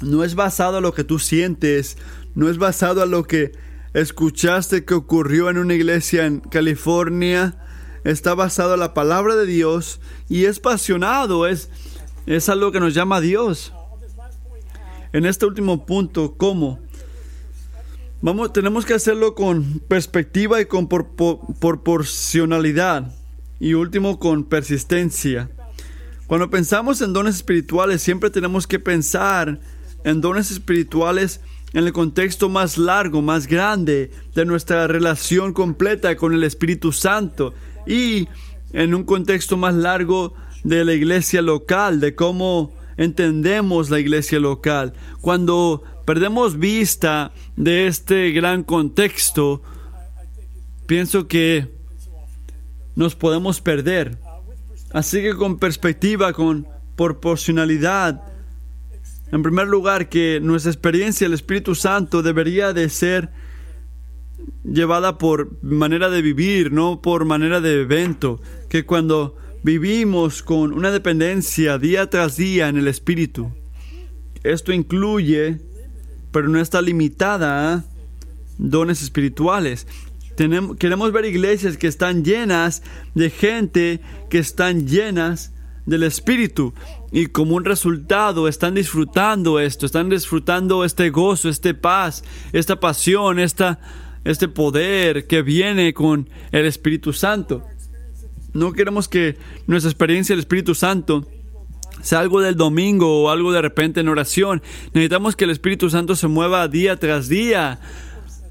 No 0.00 0.24
es 0.24 0.34
basado 0.34 0.78
a 0.78 0.80
lo 0.80 0.92
que 0.92 1.04
tú 1.04 1.18
sientes, 1.18 1.96
no 2.34 2.48
es 2.48 2.58
basado 2.58 3.02
a 3.02 3.06
lo 3.06 3.24
que 3.24 3.52
escuchaste 3.94 4.84
que 4.84 4.94
ocurrió 4.94 5.48
en 5.48 5.58
una 5.58 5.74
iglesia 5.74 6.26
en 6.26 6.40
California. 6.40 7.56
Está 8.02 8.34
basado 8.34 8.74
en 8.74 8.80
la 8.80 8.92
palabra 8.92 9.34
de 9.34 9.46
Dios 9.46 10.00
y 10.28 10.44
es 10.44 10.60
pasionado, 10.60 11.46
es, 11.46 11.70
es 12.26 12.48
algo 12.50 12.70
que 12.70 12.80
nos 12.80 12.92
llama 12.92 13.16
a 13.16 13.20
Dios 13.22 13.72
en 15.14 15.24
este 15.26 15.46
último 15.46 15.86
punto, 15.86 16.34
¿cómo? 16.36 16.80
Vamos, 18.20 18.52
tenemos 18.52 18.84
que 18.84 18.94
hacerlo 18.94 19.36
con 19.36 19.80
perspectiva 19.86 20.60
y 20.60 20.66
con 20.66 20.88
proporcionalidad. 20.88 23.14
Y 23.60 23.74
último, 23.74 24.18
con 24.18 24.42
persistencia. 24.42 25.48
Cuando 26.26 26.50
pensamos 26.50 27.00
en 27.00 27.12
dones 27.12 27.36
espirituales, 27.36 28.02
siempre 28.02 28.28
tenemos 28.28 28.66
que 28.66 28.80
pensar 28.80 29.60
en 30.02 30.20
dones 30.20 30.50
espirituales 30.50 31.40
en 31.74 31.84
el 31.84 31.92
contexto 31.92 32.48
más 32.48 32.76
largo, 32.76 33.22
más 33.22 33.46
grande 33.46 34.10
de 34.34 34.44
nuestra 34.44 34.88
relación 34.88 35.52
completa 35.52 36.16
con 36.16 36.34
el 36.34 36.42
Espíritu 36.42 36.90
Santo 36.90 37.54
y 37.86 38.26
en 38.72 38.96
un 38.96 39.04
contexto 39.04 39.56
más 39.56 39.74
largo 39.74 40.34
de 40.64 40.84
la 40.84 40.92
iglesia 40.92 41.40
local, 41.40 42.00
de 42.00 42.16
cómo 42.16 42.72
entendemos 42.96 43.90
la 43.90 44.00
iglesia 44.00 44.38
local. 44.40 44.94
Cuando 45.20 45.82
perdemos 46.04 46.58
vista 46.58 47.32
de 47.56 47.86
este 47.86 48.30
gran 48.32 48.62
contexto, 48.62 49.62
pienso 50.86 51.28
que 51.28 51.72
nos 52.94 53.14
podemos 53.14 53.60
perder. 53.60 54.18
Así 54.92 55.22
que 55.22 55.34
con 55.34 55.58
perspectiva, 55.58 56.32
con 56.32 56.68
proporcionalidad, 56.96 58.22
en 59.32 59.42
primer 59.42 59.66
lugar, 59.66 60.08
que 60.08 60.38
nuestra 60.40 60.70
experiencia 60.70 61.24
del 61.24 61.34
Espíritu 61.34 61.74
Santo 61.74 62.22
debería 62.22 62.72
de 62.72 62.88
ser 62.88 63.30
llevada 64.62 65.18
por 65.18 65.62
manera 65.62 66.10
de 66.10 66.22
vivir, 66.22 66.70
no 66.70 67.02
por 67.02 67.24
manera 67.24 67.60
de 67.60 67.80
evento. 67.80 68.40
Que 68.68 68.84
cuando 68.84 69.36
Vivimos 69.64 70.42
con 70.42 70.74
una 70.74 70.90
dependencia 70.90 71.78
día 71.78 72.10
tras 72.10 72.36
día 72.36 72.68
en 72.68 72.76
el 72.76 72.86
Espíritu. 72.86 73.50
Esto 74.42 74.74
incluye, 74.74 75.58
pero 76.30 76.48
no 76.48 76.60
está 76.60 76.82
limitada 76.82 77.82
dones 78.58 79.00
espirituales. 79.00 79.86
Tenemos, 80.36 80.76
queremos 80.76 81.10
ver 81.12 81.24
iglesias 81.24 81.78
que 81.78 81.86
están 81.86 82.26
llenas 82.26 82.82
de 83.14 83.30
gente 83.30 84.00
que 84.28 84.36
están 84.36 84.86
llenas 84.86 85.54
del 85.86 86.02
Espíritu 86.02 86.74
y 87.10 87.28
como 87.28 87.56
un 87.56 87.64
resultado 87.64 88.48
están 88.48 88.74
disfrutando 88.74 89.58
esto, 89.60 89.86
están 89.86 90.10
disfrutando 90.10 90.84
este 90.84 91.08
gozo, 91.08 91.48
este 91.48 91.72
paz, 91.72 92.22
esta 92.52 92.80
pasión, 92.80 93.38
esta, 93.38 93.80
este 94.24 94.46
poder 94.46 95.26
que 95.26 95.40
viene 95.40 95.94
con 95.94 96.28
el 96.52 96.66
Espíritu 96.66 97.14
Santo. 97.14 97.64
No 98.54 98.72
queremos 98.72 99.08
que 99.08 99.36
nuestra 99.66 99.90
experiencia 99.90 100.32
del 100.32 100.40
Espíritu 100.40 100.74
Santo 100.74 101.26
sea 102.02 102.20
algo 102.20 102.40
del 102.40 102.54
domingo 102.54 103.22
o 103.22 103.30
algo 103.30 103.52
de 103.52 103.60
repente 103.60 104.00
en 104.00 104.08
oración. 104.08 104.62
Necesitamos 104.92 105.36
que 105.36 105.44
el 105.44 105.50
Espíritu 105.50 105.90
Santo 105.90 106.14
se 106.16 106.28
mueva 106.28 106.68
día 106.68 106.96
tras 106.96 107.28
día, 107.28 107.80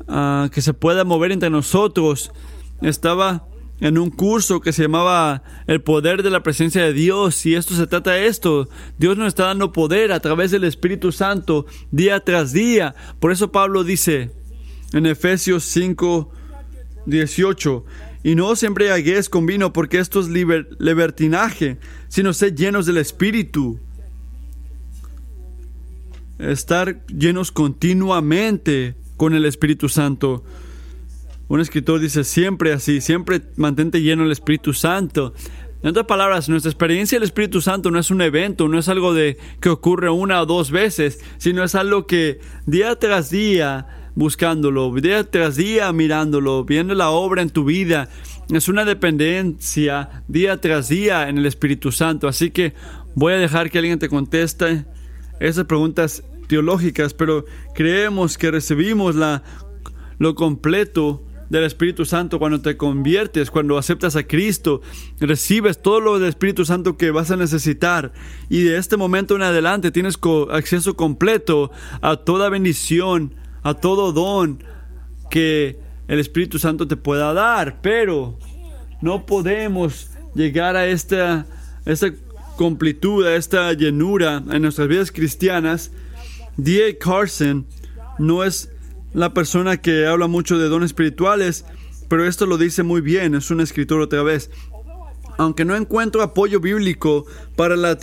ah, 0.08 0.50
que 0.52 0.62
se 0.62 0.74
pueda 0.74 1.06
mover 1.06 1.32
entre 1.32 1.50
nosotros. 1.50 2.32
Estaba 2.82 3.48
en 3.80 3.98
un 3.98 4.10
curso 4.12 4.60
que 4.60 4.74
se 4.74 4.84
llamaba 4.84 5.44
El 5.68 5.82
poder 5.82 6.24
de 6.24 6.30
la 6.30 6.44
presencia 6.44 6.84
de 6.84 6.94
Dios 6.94 7.46
y 7.46 7.56
esto 7.56 7.76
se 7.76 7.88
trata 7.88 8.12
de 8.12 8.28
esto. 8.28 8.68
Dios 8.98 9.18
nos 9.18 9.28
está 9.28 9.46
dando 9.46 9.72
poder 9.72 10.12
a 10.12 10.20
través 10.20 10.52
del 10.52 10.64
Espíritu 10.64 11.12
Santo 11.12 11.66
día 11.92 12.20
tras 12.20 12.54
día. 12.54 12.96
Por 13.20 13.32
eso 13.32 13.52
Pablo 13.52 13.84
dice 13.84 14.32
en 14.94 15.06
Efesios 15.06 15.64
5, 15.66 16.32
18, 17.06 17.86
y 18.24 18.36
no 18.36 18.48
os 18.48 18.64
embriaguéis 18.64 19.30
con 19.30 19.46
vino, 19.46 19.74
porque 19.74 20.00
esto 20.00 20.22
es 20.22 20.30
libertinaje, 20.30 21.78
sino 22.08 22.34
sed 22.34 22.56
llenos 22.56 22.86
del 22.86 22.98
Espíritu. 22.98 23.80
Estar 26.40 27.06
llenos 27.08 27.52
continuamente 27.52 28.96
con 29.18 29.34
el 29.34 29.46
Espíritu 29.46 29.90
Santo. 29.90 30.44
Un 31.50 31.60
escritor 31.60 32.00
dice 32.00 32.24
siempre 32.24 32.72
así, 32.72 33.02
siempre 33.02 33.42
mantente 33.58 34.02
lleno 34.02 34.24
del 34.24 34.32
Espíritu 34.32 34.74
Santo. 34.74 35.34
En 35.84 35.90
otras 35.90 36.06
palabras, 36.06 36.48
nuestra 36.48 36.72
experiencia 36.72 37.18
del 37.18 37.26
Espíritu 37.26 37.60
Santo 37.60 37.92
no 37.92 38.00
es 38.00 38.10
un 38.10 38.22
evento, 38.22 38.70
no 38.70 38.80
es 38.80 38.88
algo 38.88 39.14
de 39.14 39.38
que 39.60 39.68
ocurre 39.68 40.10
una 40.10 40.42
o 40.42 40.46
dos 40.46 40.72
veces, 40.72 41.20
sino 41.38 41.62
es 41.62 41.76
algo 41.76 42.08
que 42.08 42.40
día 42.66 42.96
tras 42.96 43.30
día 43.30 44.03
buscándolo, 44.16 44.94
día 44.94 45.24
tras 45.30 45.56
día 45.56 45.92
mirándolo, 45.94 46.64
viendo 46.64 46.94
la 46.94 47.10
obra 47.10 47.42
en 47.42 47.50
tu 47.50 47.66
vida. 47.66 48.10
Es 48.52 48.68
una 48.68 48.86
dependencia 48.86 50.24
día 50.28 50.60
tras 50.60 50.90
día 50.90 51.30
en 51.30 51.38
el 51.38 51.46
Espíritu 51.46 51.92
Santo. 51.92 52.28
Así 52.28 52.52
que 52.52 52.74
voy 53.16 53.34
a 53.34 53.38
dejar 53.38 53.70
que 53.70 53.80
alguien 53.80 54.00
te 54.00 54.10
conteste 54.10 54.86
esas 55.40 55.66
preguntas 55.66 56.24
teológicas, 56.48 57.14
pero 57.14 57.46
creemos 57.74 58.38
que 58.38 58.52
recibimos 58.52 59.16
la, 59.16 59.44
lo 60.20 60.36
completo 60.36 61.24
del 61.50 61.64
Espíritu 61.66 62.06
Santo 62.06 62.40
cuando 62.40 62.62
te 62.62 62.78
conviertes, 62.78 63.52
cuando 63.52 63.78
aceptas 63.78 64.16
a 64.16 64.24
Cristo, 64.24 64.82
recibes 65.20 65.82
todo 65.82 66.00
lo 66.00 66.20
del 66.20 66.30
Espíritu 66.30 66.66
Santo 66.66 66.98
que 66.98 67.12
vas 67.12 67.32
a 67.32 67.36
necesitar 67.36 68.12
y 68.50 68.62
de 68.62 68.78
este 68.78 68.98
momento 68.98 69.36
en 69.36 69.44
adelante 69.44 69.92
tienes 69.92 70.20
acceso 70.50 70.96
completo 70.96 71.72
a 72.02 72.18
toda 72.18 72.50
bendición 72.50 73.36
a 73.64 73.74
todo 73.74 74.12
don 74.12 74.64
que 75.30 75.80
el 76.08 76.20
Espíritu 76.20 76.60
Santo 76.60 76.88
te 76.88 76.98
pueda 76.98 77.34
dar, 77.34 77.82
pero 77.82 78.38
no 79.02 79.26
podemos 79.26 80.10
llegar 80.36 80.76
a 80.76 80.88
esta, 80.88 81.46
esta 81.86 82.14
completud, 82.56 83.26
a 83.26 83.36
esta 83.36 83.74
llenura 83.74 84.44
en 84.52 84.62
nuestras 84.62 84.88
vidas 84.88 85.12
cristianas. 85.12 85.92
D.A. 86.58 86.98
Carson 86.98 87.66
no 88.20 88.44
es 88.44 88.70
la 89.14 89.34
persona 89.34 89.78
que 89.78 90.06
habla 90.06 90.28
mucho 90.28 90.58
de 90.58 90.70
dones 90.70 90.88
espirituales, 90.88 91.66
pero 92.10 92.28
esto 92.28 92.46
lo 92.46 92.58
dice 92.58 92.84
muy 92.84 93.02
bien, 93.02 93.36
es 93.36 93.50
un 93.50 93.62
escritor 93.62 94.02
otra 94.02 94.24
vez. 94.24 94.52
Aunque 95.38 95.66
no 95.66 95.76
encuentro 95.76 96.22
apoyo 96.22 96.60
bíblico 96.60 97.26
para 97.56 97.76
la, 97.76 97.98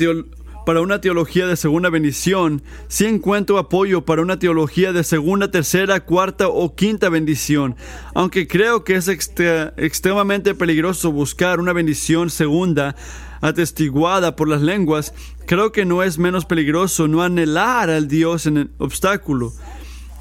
para 0.64 0.80
una 0.80 1.00
teología 1.00 1.46
de 1.46 1.56
segunda 1.56 1.90
bendición, 1.90 2.62
sí 2.88 3.06
encuentro 3.06 3.58
apoyo 3.58 4.04
para 4.04 4.22
una 4.22 4.38
teología 4.38 4.92
de 4.92 5.04
segunda, 5.04 5.50
tercera, 5.50 6.00
cuarta 6.00 6.48
o 6.48 6.74
quinta 6.74 7.08
bendición. 7.08 7.76
Aunque 8.14 8.46
creo 8.46 8.84
que 8.84 8.96
es 8.96 9.08
extremadamente 9.08 10.54
peligroso 10.54 11.12
buscar 11.12 11.60
una 11.60 11.72
bendición 11.72 12.30
segunda 12.30 12.94
atestiguada 13.40 14.36
por 14.36 14.48
las 14.48 14.62
lenguas, 14.62 15.14
creo 15.46 15.72
que 15.72 15.84
no 15.84 16.02
es 16.02 16.18
menos 16.18 16.44
peligroso 16.44 17.08
no 17.08 17.22
anhelar 17.22 17.90
al 17.90 18.08
Dios 18.08 18.46
en 18.46 18.56
el 18.58 18.70
obstáculo 18.78 19.52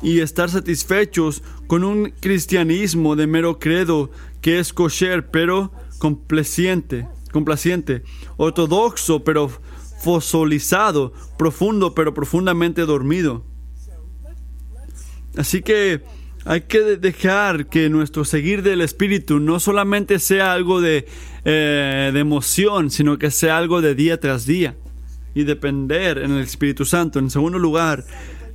y 0.02 0.19
estar 0.19 0.49
satisfechos 0.49 1.43
con 1.67 1.84
un 1.84 2.13
cristianismo 2.19 3.15
de 3.15 3.28
mero 3.28 3.60
credo 3.60 4.10
que 4.41 4.60
es 4.60 4.71
kosher 4.71 5.30
pero 5.30 5.71
complaciente, 5.97 7.08
complaciente, 7.32 8.04
ortodoxo 8.38 9.23
pero 9.25 9.52
fosolizado, 10.02 11.14
profundo 11.38 11.94
pero 11.94 12.14
profundamente 12.14 12.86
dormido. 12.86 13.44
Así 15.38 15.62
que 15.62 16.02
hay 16.46 16.62
que 16.62 16.80
dejar 16.98 17.68
que 17.68 17.90
nuestro 17.90 18.26
seguir 18.26 18.64
del 18.64 18.82
Espíritu 18.82 19.40
no 19.40 19.60
solamente 19.60 20.20
sea 20.20 20.54
algo 20.54 20.82
de, 20.82 21.06
eh, 21.46 22.12
de 22.14 22.20
emoción, 22.20 22.90
sino 22.90 23.18
que 23.20 23.30
sea 23.30 23.58
algo 23.58 23.82
de 23.82 23.96
día 23.96 24.20
tras 24.20 24.46
día. 24.46 24.76
y 25.36 25.44
depender 25.44 26.18
en 26.18 26.32
el 26.32 26.44
Espíritu 26.44 26.86
Santo. 26.86 27.20
En 27.20 27.30
segundo 27.30 27.60
lugar, 27.60 28.04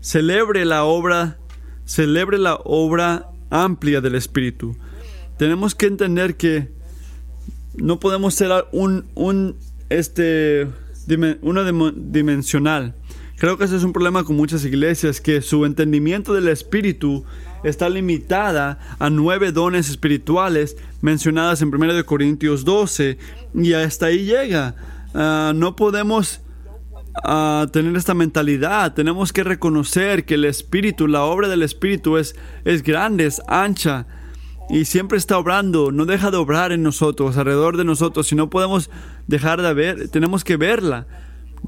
celebre 0.01 0.65
la 0.65 0.85
obra, 0.85 1.39
celebre 1.85 2.37
la 2.37 2.57
obra 2.65 3.31
amplia 3.49 4.01
del 4.01 4.17
Espíritu. 4.17 4.77
Tenemos 5.39 5.75
que 5.75 5.87
entender 5.87 6.37
que 6.37 6.69
no 7.77 8.01
podemos 8.01 8.35
ser 8.35 8.51
un, 8.73 9.07
un 9.15 9.57
este, 9.89 10.67
dimensional. 11.07 12.95
Creo 13.37 13.59
que 13.59 13.64
ese 13.64 13.77
es 13.77 13.83
un 13.83 13.93
problema 13.93 14.25
con 14.25 14.37
muchas 14.37 14.64
iglesias, 14.64 15.21
que 15.21 15.43
su 15.43 15.64
entendimiento 15.64 16.35
del 16.35 16.49
Espíritu 16.49 17.25
está 17.64 17.88
limitada 17.88 18.79
a 18.99 19.11
nueve 19.11 19.51
dones 19.51 19.90
espirituales 19.90 20.77
mencionadas 21.01 21.61
en 21.61 21.75
1 21.75 22.07
Corintios 22.07 22.64
12 22.64 23.19
y 23.55 23.73
hasta 23.73 24.07
ahí 24.07 24.25
llega. 24.25 24.77
Ah, 25.14 25.53
no 25.55 25.75
podemos 25.75 26.43
ah, 27.25 27.67
tener 27.73 27.97
esta 27.97 28.14
mentalidad, 28.14 28.95
tenemos 28.95 29.33
que 29.33 29.43
reconocer 29.43 30.25
que 30.25 30.35
el 30.35 30.45
Espíritu, 30.45 31.09
la 31.09 31.25
obra 31.25 31.49
del 31.49 31.62
Espíritu 31.62 32.19
es, 32.19 32.37
es 32.64 32.83
grande, 32.83 33.27
es 33.27 33.43
ancha 33.49 34.07
y 34.68 34.87
siempre 34.87 35.18
está 35.18 35.38
obrando, 35.38 35.92
no 35.92 36.07
deja 36.07 36.31
de 36.31 36.37
obrar 36.37 36.72
en 36.72 36.83
nosotros, 36.83 37.37
alrededor 37.37 37.77
de 37.77 37.85
nosotros, 37.85 38.27
si 38.27 38.35
no 38.35 38.50
podemos 38.50 38.90
dejar 39.27 39.61
de 39.62 39.74
ver, 39.74 40.09
tenemos 40.09 40.44
que 40.44 40.57
verla, 40.57 41.07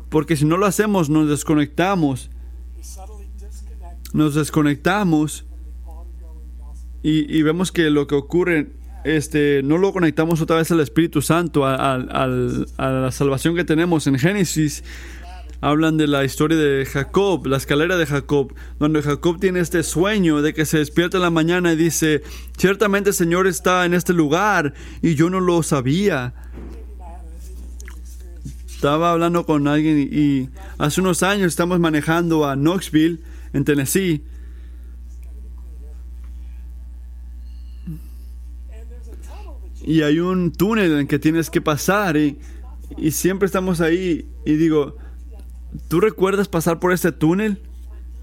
porque 0.09 0.37
si 0.37 0.45
no 0.45 0.57
lo 0.57 0.67
hacemos 0.67 1.11
nos 1.11 1.29
desconectamos, 1.29 2.31
nos 4.13 4.35
desconectamos 4.35 5.45
y, 7.03 7.43
vemos 7.43 7.71
que 7.71 7.89
lo 7.89 8.09
que 8.09 8.17
ocurre, 8.17 8.73
este, 9.05 9.63
no 9.63 9.79
lo 9.79 9.93
conectamos 9.93 10.41
otra 10.41 10.57
vez 10.57 10.73
al 10.73 10.81
Espíritu 10.81 11.23
Santo, 11.23 11.65
a, 11.65 11.99
la 11.99 13.13
salvación 13.13 13.55
que 13.55 13.63
tenemos 13.65 14.09
en 14.09 14.19
Génesis. 14.19 14.83
Hablan 15.61 15.97
de 15.97 16.07
la 16.07 16.25
historia 16.25 16.57
de 16.57 16.85
Jacob, 16.85 17.47
la 17.47 17.57
escalera 17.57 17.97
de 17.97 18.07
Jacob, 18.07 18.55
donde 18.79 19.03
Jacob 19.03 19.41
tiene 19.41 19.61
este 19.61 19.83
sueño 19.83 20.43
de 20.43 20.55
que 20.55 20.65
se 20.65 20.79
despierta 20.79 21.17
en 21.17 21.23
la 21.23 21.31
mañana 21.31 21.73
y 21.73 21.77
dice, 21.77 22.23
ciertamente 22.57 23.11
el 23.11 23.15
Señor 23.15 23.47
está 23.47 23.85
en 23.85 23.95
este 23.95 24.13
lugar 24.13 24.75
y 25.03 25.15
yo 25.15 25.31
no 25.31 25.41
lo 25.41 25.63
sabía. 25.63 26.35
Estaba 28.67 29.13
hablando 29.13 29.47
con 29.47 29.67
alguien 29.69 30.09
y 30.13 30.51
hace 30.79 31.01
unos 31.01 31.23
años 31.23 31.47
estamos 31.47 31.81
manejando 31.81 32.47
a 32.47 32.55
Knoxville, 32.55 33.21
en 33.53 33.65
Tennessee, 33.65 34.23
y 39.87 40.03
hay 40.03 40.19
un 40.19 40.51
túnel 40.51 40.99
en 40.99 41.07
que 41.07 41.21
tienes 41.21 41.49
que 41.49 41.61
pasar 41.61 42.17
y, 42.17 42.37
siempre 43.11 43.47
estamos 43.47 43.81
ahí 43.81 44.27
y 44.45 44.55
digo, 44.55 44.97
¿tú 45.89 46.01
recuerdas 46.01 46.49
pasar 46.49 46.79
por 46.79 46.93
este 46.93 47.13
túnel? 47.13 47.63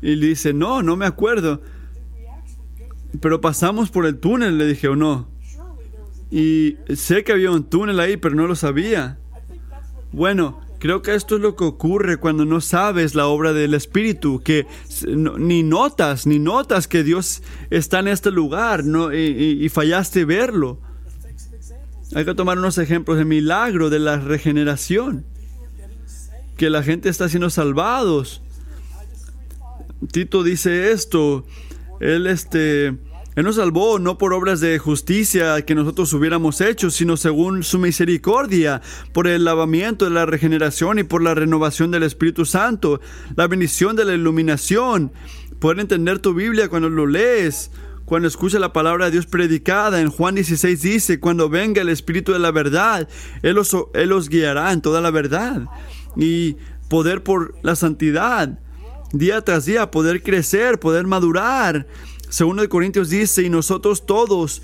Y 0.01 0.15
le 0.15 0.27
dice, 0.27 0.53
no, 0.53 0.83
no 0.83 0.95
me 0.95 1.05
acuerdo. 1.05 1.61
Pero 3.21 3.41
pasamos 3.41 3.89
por 3.89 4.05
el 4.05 4.17
túnel, 4.17 4.57
le 4.57 4.67
dije, 4.67 4.87
o 4.87 4.95
no. 4.95 5.29
Y 6.31 6.77
sé 6.95 7.23
que 7.23 7.31
había 7.31 7.51
un 7.51 7.63
túnel 7.63 7.99
ahí, 7.99 8.17
pero 8.17 8.35
no 8.35 8.47
lo 8.47 8.55
sabía. 8.55 9.19
Bueno, 10.11 10.59
creo 10.79 11.01
que 11.01 11.15
esto 11.15 11.35
es 11.35 11.41
lo 11.41 11.55
que 11.55 11.63
ocurre 11.63 12.17
cuando 12.17 12.43
no 12.43 12.59
sabes 12.59 13.15
la 13.15 13.27
obra 13.27 13.53
del 13.53 13.73
Espíritu, 13.73 14.41
que 14.43 14.65
ni 15.07 15.63
notas, 15.63 16.25
ni 16.25 16.39
notas 16.39 16.87
que 16.87 17.03
Dios 17.03 17.43
está 17.69 17.99
en 17.99 18.07
este 18.07 18.31
lugar 18.31 18.83
no, 18.83 19.13
y 19.13 19.69
fallaste 19.69 20.25
verlo. 20.25 20.79
Hay 22.15 22.25
que 22.25 22.35
tomar 22.35 22.57
unos 22.57 22.77
ejemplos 22.77 23.17
de 23.17 23.25
milagro 23.25 23.89
de 23.89 23.99
la 23.99 24.17
regeneración. 24.17 25.25
Que 26.57 26.69
la 26.69 26.83
gente 26.83 27.09
está 27.09 27.29
siendo 27.29 27.49
salvados. 27.49 28.41
Tito 30.11 30.43
dice 30.43 30.91
esto. 30.91 31.45
Él 31.99 32.27
este 32.27 32.93
él 33.35 33.45
nos 33.45 33.55
salvó 33.55 33.97
no 33.97 34.19
por 34.19 34.31
obras 34.31 34.59
de 34.59 34.77
justicia 34.77 35.63
que 35.63 35.73
nosotros 35.73 36.13
hubiéramos 36.13 36.61
hecho, 36.61 36.91
sino 36.91 37.17
según 37.17 37.63
su 37.63 37.79
misericordia, 37.79 38.81
por 39.11 39.27
el 39.27 39.43
lavamiento 39.43 40.05
de 40.05 40.11
la 40.11 40.27
regeneración 40.27 40.99
y 40.99 41.03
por 41.03 41.23
la 41.23 41.33
renovación 41.33 41.89
del 41.89 42.03
Espíritu 42.03 42.45
Santo, 42.45 43.01
la 43.35 43.47
bendición 43.47 43.95
de 43.95 44.05
la 44.05 44.13
iluminación, 44.13 45.11
poder 45.57 45.79
entender 45.79 46.19
tu 46.19 46.35
Biblia 46.35 46.69
cuando 46.69 46.89
lo 46.89 47.07
lees, 47.07 47.71
cuando 48.05 48.27
escucha 48.27 48.59
la 48.59 48.71
palabra 48.71 49.05
de 49.05 49.11
Dios 49.11 49.25
predicada. 49.25 49.99
En 49.99 50.11
Juan 50.11 50.35
16 50.35 50.79
dice, 50.83 51.19
cuando 51.19 51.49
venga 51.49 51.81
el 51.81 51.89
Espíritu 51.89 52.33
de 52.33 52.39
la 52.39 52.51
verdad, 52.51 53.09
Él 53.41 53.55
los, 53.55 53.75
Él 53.95 54.09
los 54.09 54.29
guiará 54.29 54.71
en 54.73 54.81
toda 54.81 55.01
la 55.01 55.09
verdad. 55.09 55.63
Y 56.15 56.57
poder 56.89 57.23
por 57.23 57.55
la 57.63 57.75
santidad, 57.75 58.59
día 59.11 59.41
tras 59.41 59.65
día, 59.65 59.91
poder 59.91 60.21
crecer, 60.23 60.79
poder 60.79 61.07
madurar. 61.07 61.87
Segundo 62.29 62.61
de 62.61 62.69
Corintios 62.69 63.09
dice, 63.09 63.43
y 63.43 63.49
nosotros 63.49 64.05
todos, 64.05 64.61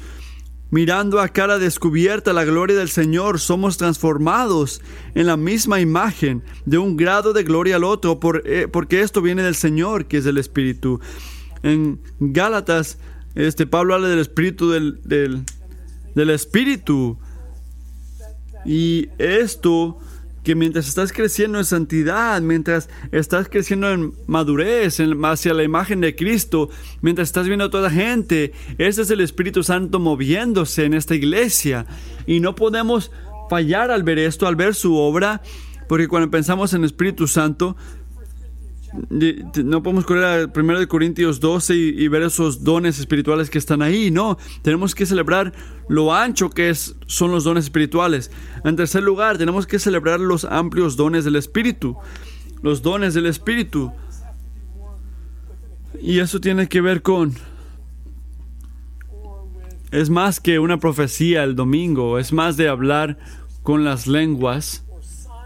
mirando 0.72 1.20
a 1.20 1.30
cara 1.30 1.60
descubierta 1.60 2.34
la 2.34 2.46
gloria 2.46 2.78
del 2.78 2.90
Señor, 2.90 3.40
somos 3.40 3.78
transformados 3.78 4.82
en 5.16 5.28
la 5.28 5.38
misma 5.38 5.80
imagen, 5.80 6.44
de 6.66 6.78
un 6.78 6.98
grado 6.98 7.34
de 7.34 7.44
gloria 7.44 7.76
al 7.76 7.84
otro, 7.84 8.20
eh, 8.46 8.68
porque 8.72 9.02
esto 9.02 9.22
viene 9.22 9.44
del 9.44 9.56
Señor, 9.56 10.06
que 10.06 10.18
es 10.18 10.26
el 10.26 10.38
Espíritu. 10.38 11.00
En 11.62 12.00
Gálatas 12.20 12.98
este, 13.36 13.68
Pablo 13.68 13.96
habla 13.96 14.08
del 14.08 14.20
espíritu 14.20 14.70
del, 14.72 15.00
del, 15.04 16.30
espíritu. 16.30 17.18
Y 18.66 19.08
esto 19.18 19.98
que 20.44 20.56
mientras 20.56 20.88
estás 20.88 21.12
creciendo 21.12 21.58
en 21.58 21.66
santidad, 21.66 22.42
mientras 22.42 22.90
estás 23.12 23.50
creciendo 23.50 23.92
en 23.92 24.14
madurez 24.28 25.00
hacia 25.24 25.54
la 25.54 25.64
imagen 25.64 26.02
de 26.02 26.16
Cristo, 26.16 26.70
mientras 27.02 27.30
estás 27.30 27.48
viendo 27.48 27.66
a 27.66 27.70
toda 27.70 27.90
gente, 27.90 28.54
ese 28.78 29.02
es 29.02 29.12
el 29.12 29.22
Espíritu 29.22 29.64
Santo 29.64 30.00
moviéndose 30.00 30.86
en 30.86 30.94
esta 30.94 31.16
iglesia. 31.16 31.86
Y 32.26 32.40
no 32.40 32.56
podemos 32.56 33.12
fallar 33.50 33.92
al 33.92 34.04
ver 34.04 34.20
esto, 34.20 34.48
al 34.48 34.56
ver 34.56 34.76
su 34.76 34.96
obra, 34.96 35.42
porque 35.88 36.08
cuando 36.08 36.30
pensamos 36.30 36.74
en 36.74 36.84
Espíritu 36.84 37.28
Santo, 37.28 37.76
no 38.92 39.84
podemos 39.84 40.06
correr 40.06 40.24
a 40.24 40.60
1 40.60 40.88
Corintios 40.88 41.40
12 41.40 41.76
y, 41.76 42.08
ver 42.08 42.24
esos 42.24 42.64
dones 42.64 43.00
espirituales 43.00 43.50
que 43.50 43.58
están 43.58 43.82
ahí. 43.82 44.10
No, 44.12 44.38
tenemos 44.62 44.96
que 44.96 45.06
celebrar 45.06 45.54
lo 45.88 46.14
ancho 46.14 46.50
que 46.50 46.70
es, 46.70 46.96
son 47.06 47.32
los 47.32 47.44
dones 47.44 47.66
espirituales. 47.66 48.32
En 48.64 48.76
tercer 48.76 49.04
lugar, 49.04 49.38
tenemos 49.38 49.68
que 49.68 49.80
celebrar 49.80 50.20
los 50.20 50.46
amplios 50.46 50.96
dones 50.96 51.24
del 51.24 51.36
Espíritu. 51.36 51.98
Los 52.62 52.82
dones 52.82 53.14
del 53.14 53.28
Espíritu. 53.28 53.92
Y 56.02 56.20
eso 56.20 56.40
tiene 56.40 56.68
que 56.68 56.82
ver 56.82 57.02
con... 57.02 57.36
Es 59.92 60.10
más 60.10 60.40
que 60.40 60.60
una 60.60 60.80
profecía 60.80 61.44
el 61.44 61.56
domingo, 61.56 62.20
es 62.20 62.32
más 62.32 62.58
de 62.58 62.70
hablar 62.70 63.18
con 63.64 63.84
las 63.84 64.06
lenguas, 64.06 64.86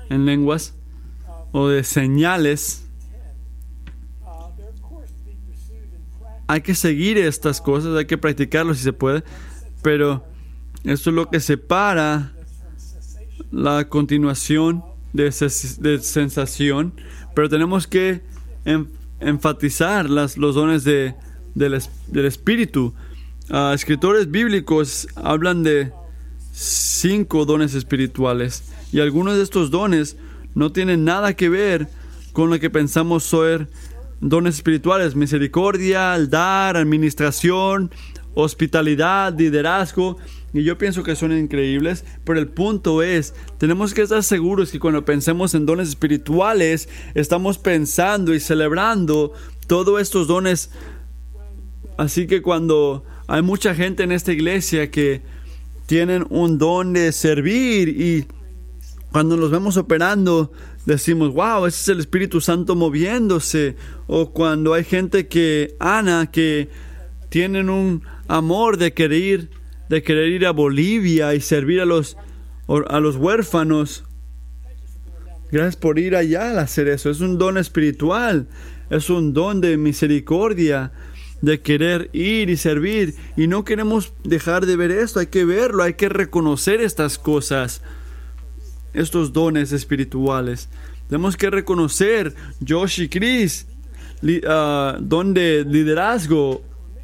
en 0.09 0.25
lenguas, 0.25 0.75
o 1.53 1.69
de 1.69 1.85
señales 1.85 2.82
hay 6.47 6.61
que 6.61 6.75
seguir 6.75 7.17
estas 7.17 7.61
cosas, 7.61 7.95
hay 7.95 8.05
que 8.05 8.17
practicarlo 8.17 8.73
si 8.73 8.83
se 8.83 8.93
puede, 8.93 9.23
pero 9.81 10.25
esto 10.83 11.09
es 11.09 11.15
lo 11.15 11.29
que 11.29 11.39
separa 11.39 12.33
la 13.51 13.87
continuación 13.87 14.83
de, 15.13 15.31
sensación, 15.31 16.93
pero 17.35 17.49
tenemos 17.49 17.87
que 17.87 18.21
enfatizar 19.19 20.09
las, 20.09 20.37
los 20.37 20.55
dones 20.55 20.83
de, 20.83 21.15
del, 21.55 22.25
espíritu. 22.25 22.93
Ah, 23.49 23.71
escritores 23.75 24.29
bíblicos 24.31 25.07
hablan 25.15 25.63
de 25.63 25.91
cinco 26.51 27.45
dones 27.45 27.73
espirituales 27.73 28.63
y 28.91 28.99
algunos 28.99 29.35
de 29.35 29.43
estos 29.43 29.71
dones 29.71 30.17
no 30.55 30.71
tienen 30.71 31.03
nada 31.03 31.33
que 31.33 31.49
ver 31.49 31.87
con 32.31 32.49
lo 32.49 32.59
que 32.59 32.69
pensamos 32.69 33.23
ser 33.23 33.67
dones 34.29 34.55
espirituales, 34.55 35.15
misericordia, 35.15 36.17
dar, 36.27 36.77
administración, 36.77 37.91
hospitalidad, 38.33 39.37
liderazgo. 39.37 40.17
Y 40.53 40.63
yo 40.63 40.77
pienso 40.77 41.03
que 41.03 41.15
son 41.15 41.37
increíbles, 41.37 42.05
pero 42.23 42.39
el 42.39 42.47
punto 42.47 43.01
es, 43.01 43.33
tenemos 43.57 43.93
que 43.93 44.03
estar 44.03 44.23
seguros 44.23 44.71
que 44.71 44.79
cuando 44.79 45.03
pensemos 45.03 45.55
en 45.55 45.65
dones 45.65 45.89
espirituales, 45.89 46.89
estamos 47.15 47.57
pensando 47.57 48.33
y 48.33 48.39
celebrando 48.39 49.33
todos 49.67 50.01
estos 50.01 50.27
dones. 50.27 50.69
Así 51.97 52.27
que 52.27 52.41
cuando 52.41 53.03
hay 53.27 53.41
mucha 53.41 53.73
gente 53.73 54.03
en 54.03 54.11
esta 54.11 54.31
iglesia 54.31 54.91
que 54.91 55.21
tienen 55.85 56.25
un 56.29 56.57
don 56.57 56.93
de 56.93 57.11
servir 57.11 57.89
y 57.89 58.27
cuando 59.13 59.37
los 59.37 59.51
vemos 59.51 59.77
operando, 59.77 60.51
decimos, 60.87 61.31
wow, 61.35 61.67
ese 61.67 61.81
es 61.81 61.87
el 61.89 61.99
Espíritu 61.99 62.41
Santo 62.41 62.75
moviéndose. 62.75 63.75
O 64.07 64.31
cuando 64.31 64.73
hay 64.73 64.83
gente 64.83 65.27
que, 65.27 65.75
Ana, 65.79 66.31
que 66.31 66.67
tienen 67.29 67.69
un 67.69 68.01
amor 68.27 68.77
de 68.77 68.91
querer, 68.93 69.51
de 69.87 70.01
querer 70.01 70.29
ir 70.29 70.47
a 70.47 70.51
Bolivia 70.51 71.35
y 71.35 71.41
servir 71.41 71.79
a 71.81 71.85
los, 71.85 72.17
a 72.87 72.99
los 72.99 73.17
huérfanos. 73.17 74.03
Gracias 75.51 75.75
por 75.75 75.99
ir 75.99 76.15
allá 76.15 76.49
al 76.49 76.57
hacer 76.57 76.87
eso. 76.87 77.11
Es 77.11 77.19
un 77.19 77.37
don 77.37 77.59
espiritual. 77.59 78.47
Es 78.89 79.11
un 79.11 79.31
don 79.33 79.61
de 79.61 79.77
misericordia, 79.77 80.91
de 81.39 81.61
querer 81.61 82.09
ir 82.13 82.49
y 82.49 82.57
servir. 82.57 83.13
Y 83.37 83.45
no 83.45 83.63
queremos 83.63 84.11
dejar 84.23 84.65
de 84.65 84.75
ver 84.75 84.89
esto. 84.89 85.19
Hay 85.19 85.27
que 85.27 85.45
verlo, 85.45 85.83
hay 85.83 85.93
que 85.93 86.09
reconocer 86.09 86.81
estas 86.81 87.19
cosas. 87.19 87.83
Estos 88.93 89.33
dones 89.33 89.71
espirituales. 89.71 90.69
Tenemos 91.07 91.35
que 91.35 91.49
reconocer, 91.49 92.33
Josh 92.65 93.01
y 93.01 93.09
Chris, 93.09 93.67
uh, 94.23 94.99
don 94.99 95.33
de 95.33 95.65
liderazgo, 95.67 96.61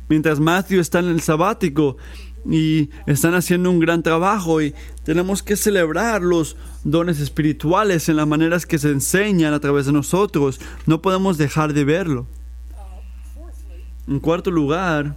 mientras 0.07 0.39
Matthew 0.39 0.79
está 0.79 0.99
en 0.99 1.09
el 1.09 1.21
sabático 1.21 1.97
y 2.49 2.89
están 3.05 3.35
haciendo 3.35 3.69
un 3.69 3.79
gran 3.79 4.01
trabajo 4.01 4.61
y 4.61 4.73
tenemos 5.03 5.43
que 5.43 5.55
celebrar 5.55 6.21
los 6.21 6.55
dones 6.83 7.19
espirituales 7.19 8.09
en 8.09 8.15
las 8.15 8.27
maneras 8.27 8.65
que 8.65 8.79
se 8.79 8.89
enseñan 8.89 9.53
a 9.53 9.59
través 9.59 9.85
de 9.85 9.91
nosotros. 9.91 10.59
No 10.85 11.01
podemos 11.01 11.37
dejar 11.37 11.73
de 11.73 11.83
verlo. 11.83 12.27
En 14.07 14.19
cuarto 14.19 14.49
lugar, 14.49 15.15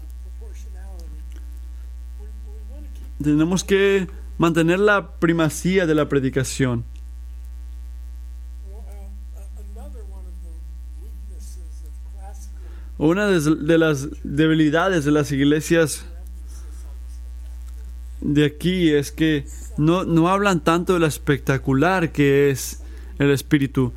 tenemos 3.22 3.64
que 3.64 4.08
mantener 4.38 4.80
la 4.80 5.12
primacía 5.18 5.86
de 5.86 5.94
la 5.94 6.08
predicación. 6.08 6.84
Una 12.98 13.26
de 13.26 13.78
las 13.78 14.08
debilidades 14.22 15.04
de 15.04 15.10
las 15.10 15.32
iglesias 15.32 16.04
de 18.20 18.44
aquí 18.44 18.90
es 18.90 19.10
que 19.10 19.44
no, 19.76 20.04
no 20.04 20.28
hablan 20.28 20.62
tanto 20.62 20.94
de 20.94 21.00
lo 21.00 21.06
espectacular 21.06 22.12
que 22.12 22.50
es 22.50 22.82
el 23.18 23.30
espíritu. 23.30 23.92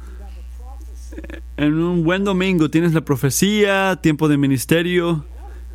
En 1.58 1.76
un 1.76 2.04
buen 2.04 2.24
domingo 2.24 2.70
tienes 2.70 2.94
la 2.94 3.02
profecía, 3.02 4.00
tiempo 4.02 4.28
de 4.28 4.38
ministerio 4.38 5.26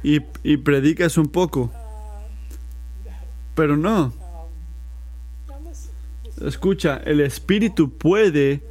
y, 0.03 0.21
y 0.43 0.57
predicas 0.57 1.17
un 1.17 1.29
poco. 1.29 1.73
Pero 3.55 3.77
no. 3.77 4.20
Escucha, 6.41 7.01
el 7.05 7.21
espíritu 7.21 7.97
puede, 7.97 8.63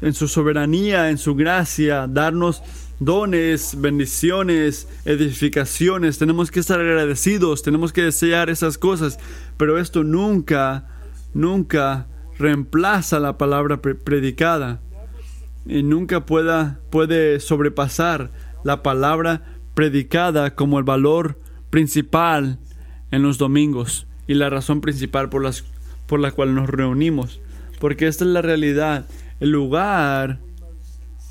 en 0.00 0.14
su 0.14 0.28
soberanía, 0.28 1.10
en 1.10 1.18
su 1.18 1.34
gracia, 1.34 2.06
darnos 2.06 2.62
dones, 2.98 3.80
bendiciones, 3.80 4.88
edificaciones. 5.04 6.18
Tenemos 6.18 6.50
que 6.50 6.60
estar 6.60 6.80
agradecidos, 6.80 7.62
tenemos 7.62 7.92
que 7.92 8.02
desear 8.02 8.50
esas 8.50 8.78
cosas, 8.78 9.18
pero 9.56 9.78
esto 9.78 10.04
nunca, 10.04 10.88
nunca 11.34 12.06
reemplaza 12.38 13.20
la 13.20 13.38
palabra 13.38 13.80
predicada 13.80 14.80
y 15.66 15.82
nunca 15.82 16.26
pueda, 16.26 16.80
puede 16.90 17.40
sobrepasar 17.40 18.30
la 18.64 18.82
palabra 18.82 19.42
predicada 19.74 20.54
como 20.54 20.78
el 20.78 20.84
valor 20.84 21.38
principal 21.70 22.58
en 23.10 23.22
los 23.22 23.38
domingos 23.38 24.06
y 24.26 24.34
la 24.34 24.50
razón 24.50 24.80
principal 24.80 25.28
por, 25.28 25.42
las, 25.42 25.64
por 26.06 26.20
la 26.20 26.32
cual 26.32 26.54
nos 26.54 26.68
reunimos. 26.68 27.40
Porque 27.80 28.06
esta 28.06 28.24
es 28.24 28.30
la 28.30 28.42
realidad, 28.42 29.06
el 29.40 29.50
lugar 29.50 30.40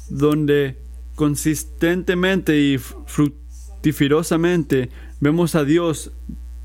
donde 0.10 0.78
consistentemente 1.16 2.60
y 2.60 2.78
fructiferosamente 2.78 4.90
vemos 5.20 5.56
a 5.56 5.64
Dios 5.64 6.12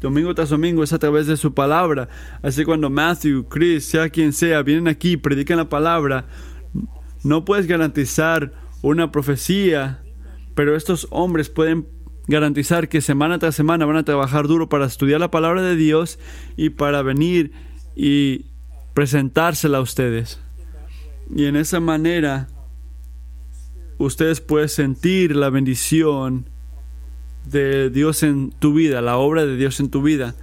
domingo 0.00 0.34
tras 0.34 0.50
domingo 0.50 0.82
es 0.82 0.92
a 0.92 0.98
través 0.98 1.26
de 1.26 1.36
su 1.36 1.54
palabra. 1.54 2.08
Así 2.42 2.64
cuando 2.64 2.90
Matthew, 2.90 3.48
Chris, 3.48 3.84
sea 3.84 4.08
quien 4.08 4.32
sea, 4.32 4.62
vienen 4.62 4.88
aquí 4.88 5.16
predican 5.16 5.56
la 5.56 5.68
palabra, 5.68 6.26
no 7.22 7.44
puedes 7.44 7.66
garantizar 7.66 8.52
una 8.82 9.10
profecía, 9.10 10.02
pero 10.54 10.76
estos 10.76 11.08
hombres 11.10 11.48
pueden 11.48 11.88
garantizar 12.28 12.88
que 12.88 13.00
semana 13.00 13.38
tras 13.38 13.54
semana 13.54 13.86
van 13.86 13.96
a 13.96 14.04
trabajar 14.04 14.48
duro 14.48 14.68
para 14.68 14.86
estudiar 14.86 15.20
la 15.20 15.30
palabra 15.30 15.62
de 15.62 15.76
Dios 15.76 16.18
y 16.56 16.70
para 16.70 17.02
venir 17.02 17.52
y 17.96 18.44
presentársela 18.94 19.78
a 19.78 19.80
ustedes. 19.80 20.38
Y 21.34 21.46
en 21.46 21.56
esa 21.56 21.80
manera 21.80 22.48
ustedes 23.98 24.40
pueden 24.40 24.68
sentir 24.68 25.34
la 25.34 25.50
bendición 25.50 26.48
de 27.46 27.90
Dios 27.90 28.22
en 28.22 28.50
tu 28.50 28.74
vida, 28.74 29.00
la 29.00 29.16
obra 29.16 29.46
de 29.46 29.56
Dios 29.56 29.80
en 29.80 29.90
tu 29.90 30.02
vida. 30.02 30.34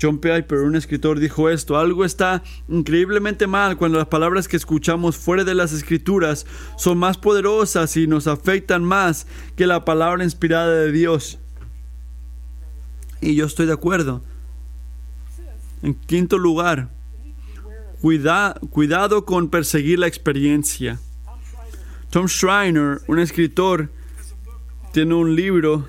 John 0.00 0.18
Piper, 0.18 0.58
un 0.58 0.74
escritor, 0.74 1.20
dijo 1.20 1.48
esto, 1.48 1.78
algo 1.78 2.04
está 2.04 2.42
increíblemente 2.68 3.46
mal 3.46 3.76
cuando 3.76 3.98
las 3.98 4.08
palabras 4.08 4.48
que 4.48 4.56
escuchamos 4.56 5.16
fuera 5.16 5.44
de 5.44 5.54
las 5.54 5.72
escrituras 5.72 6.44
son 6.76 6.98
más 6.98 7.18
poderosas 7.18 7.96
y 7.96 8.08
nos 8.08 8.26
afectan 8.26 8.82
más 8.82 9.28
que 9.54 9.66
la 9.66 9.84
palabra 9.84 10.24
inspirada 10.24 10.74
de 10.74 10.90
Dios. 10.90 11.38
Y 13.20 13.36
yo 13.36 13.46
estoy 13.46 13.66
de 13.66 13.74
acuerdo. 13.74 14.24
En 15.82 15.94
quinto 15.94 16.36
lugar, 16.36 16.88
cuidado 18.02 19.24
con 19.24 19.48
perseguir 19.48 20.00
la 20.00 20.08
experiencia. 20.08 20.98
Tom 22.10 22.26
Schreiner, 22.26 23.00
un 23.06 23.20
escritor, 23.20 23.88
tiene 24.92 25.14
un 25.14 25.36
libro 25.36 25.88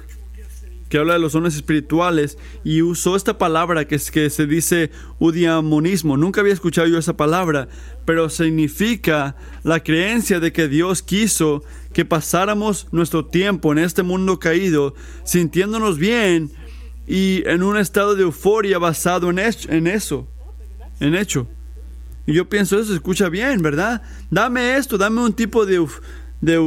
que 0.87 0.99
habla 0.99 1.13
de 1.13 1.19
los 1.19 1.33
dones 1.33 1.55
espirituales 1.55 2.37
y 2.63 2.83
usó 2.83 3.15
esta 3.15 3.39
palabra 3.39 3.87
que, 3.87 3.95
es, 3.95 4.11
que 4.11 4.29
se 4.29 4.45
dice 4.45 4.91
udiamonismo. 5.17 6.15
Nunca 6.17 6.41
había 6.41 6.53
escuchado 6.53 6.87
yo 6.87 6.99
esa 6.99 7.17
palabra, 7.17 7.67
pero 8.05 8.29
significa 8.29 9.35
la 9.63 9.81
creencia 9.81 10.39
de 10.39 10.53
que 10.53 10.67
Dios 10.67 11.01
quiso 11.01 11.63
que 11.93 12.05
pasáramos 12.05 12.87
nuestro 12.91 13.25
tiempo 13.25 13.71
en 13.71 13.79
este 13.79 14.03
mundo 14.03 14.39
caído 14.39 14.93
sintiéndonos 15.23 15.97
bien 15.97 16.51
y 17.07 17.41
en 17.47 17.63
un 17.63 17.77
estado 17.77 18.13
de 18.13 18.21
euforia 18.21 18.77
basado 18.77 19.31
en, 19.31 19.39
en 19.39 19.87
eso, 19.87 20.27
en 20.99 21.15
hecho. 21.15 21.47
Y 22.25 22.33
yo 22.33 22.47
pienso, 22.47 22.77
eso 22.77 22.89
se 22.89 22.95
escucha 22.95 23.29
bien, 23.29 23.61
¿verdad? 23.61 24.01
Dame 24.29 24.77
esto, 24.77 24.97
dame 24.97 25.21
un 25.21 25.33
tipo 25.33 25.65
de, 25.65 25.85
de 26.41 26.57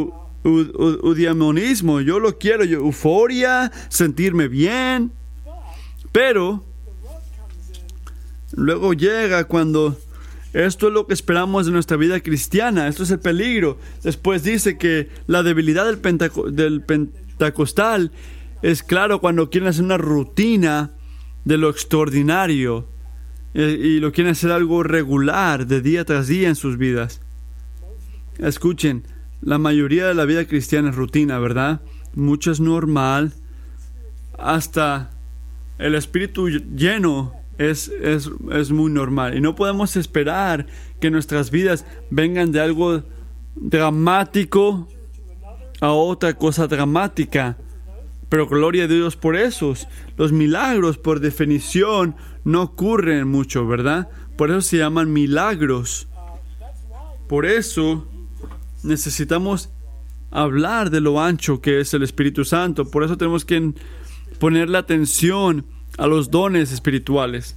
udiamonismo. 0.42 2.00
Yo 2.00 2.18
lo 2.18 2.38
quiero, 2.38 2.64
euforia, 2.64 3.72
sentirme 3.88 4.48
bien. 4.48 5.12
Pero 6.12 6.64
luego 8.54 8.92
llega 8.92 9.44
cuando 9.44 9.96
esto 10.52 10.88
es 10.88 10.92
lo 10.94 11.06
que 11.06 11.14
esperamos 11.14 11.66
de 11.66 11.72
nuestra 11.72 11.96
vida 11.96 12.20
cristiana. 12.20 12.88
Esto 12.88 13.02
es 13.02 13.10
el 13.10 13.18
peligro. 13.18 13.78
Después 14.02 14.42
dice 14.42 14.78
que 14.78 15.10
la 15.26 15.42
debilidad 15.42 15.84
del, 15.84 16.00
del 16.54 16.82
pentecostal 16.82 18.12
es 18.62 18.82
claro 18.82 19.20
cuando 19.20 19.50
quieren 19.50 19.68
hacer 19.68 19.84
una 19.84 19.98
rutina 19.98 20.92
de 21.44 21.58
lo 21.58 21.70
extraordinario 21.70 22.88
y 23.62 24.00
lo 24.00 24.12
quieren 24.12 24.32
hacer 24.32 24.52
algo 24.52 24.82
regular 24.82 25.66
de 25.66 25.80
día 25.80 26.04
tras 26.04 26.26
día 26.26 26.48
en 26.48 26.56
sus 26.56 26.76
vidas. 26.76 27.22
Escuchen, 28.38 29.04
la 29.40 29.56
mayoría 29.56 30.06
de 30.06 30.14
la 30.14 30.26
vida 30.26 30.44
cristiana 30.46 30.90
es 30.90 30.96
rutina, 30.96 31.38
¿verdad? 31.38 31.80
Mucho 32.14 32.50
es 32.50 32.60
normal. 32.60 33.32
Hasta 34.38 35.10
el 35.78 35.94
espíritu 35.94 36.48
lleno 36.48 37.32
es, 37.56 37.88
es, 37.88 38.30
es, 38.52 38.70
muy 38.70 38.90
normal. 38.92 39.36
Y 39.36 39.40
no 39.40 39.54
podemos 39.54 39.96
esperar 39.96 40.66
que 41.00 41.10
nuestras 41.10 41.50
vidas 41.50 41.86
vengan 42.10 42.52
de 42.52 42.60
algo 42.60 43.04
dramático 43.54 44.86
a 45.80 45.92
otra 45.92 46.34
cosa 46.34 46.66
dramática. 46.66 47.56
Pero 48.28 48.48
gloria 48.48 48.84
a 48.84 48.88
Dios 48.88 49.16
por 49.16 49.36
esos. 49.36 49.86
Los 50.16 50.32
milagros, 50.32 50.98
por 50.98 51.20
definición, 51.20 52.16
no 52.44 52.62
ocurren 52.62 53.28
mucho, 53.28 53.66
¿verdad? 53.66 54.08
Por 54.36 54.50
eso 54.50 54.60
se 54.62 54.78
llaman 54.78 55.12
milagros. 55.12 56.08
Por 57.28 57.46
eso 57.46 58.06
necesitamos 58.82 59.70
hablar 60.30 60.90
de 60.90 61.00
lo 61.00 61.20
ancho 61.20 61.60
que 61.60 61.80
es 61.80 61.94
el 61.94 62.02
Espíritu 62.02 62.44
Santo. 62.44 62.90
Por 62.90 63.04
eso 63.04 63.16
tenemos 63.16 63.44
que 63.44 63.72
ponerle 64.38 64.78
atención 64.78 65.64
a 65.98 66.06
los 66.06 66.30
dones 66.30 66.72
espirituales, 66.72 67.56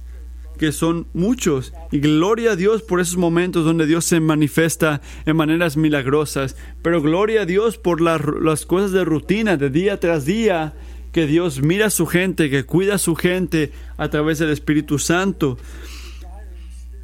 que 0.60 0.72
son 0.72 1.06
muchos. 1.14 1.72
Y 1.90 2.00
gloria 2.00 2.50
a 2.50 2.56
Dios 2.56 2.82
por 2.82 3.00
esos 3.00 3.16
momentos 3.16 3.64
donde 3.64 3.86
Dios 3.86 4.04
se 4.04 4.20
manifiesta 4.20 5.00
en 5.24 5.34
maneras 5.34 5.78
milagrosas. 5.78 6.54
Pero 6.82 7.00
gloria 7.00 7.40
a 7.40 7.46
Dios 7.46 7.78
por 7.78 8.02
las 8.02 8.66
cosas 8.66 8.92
de 8.92 9.06
rutina, 9.06 9.56
de 9.56 9.70
día 9.70 9.98
tras 9.98 10.26
día, 10.26 10.74
que 11.12 11.26
Dios 11.26 11.62
mira 11.62 11.86
a 11.86 11.90
su 11.90 12.04
gente, 12.04 12.50
que 12.50 12.64
cuida 12.64 12.96
a 12.96 12.98
su 12.98 13.16
gente 13.16 13.72
a 13.96 14.10
través 14.10 14.38
del 14.38 14.50
Espíritu 14.50 14.98
Santo. 14.98 15.56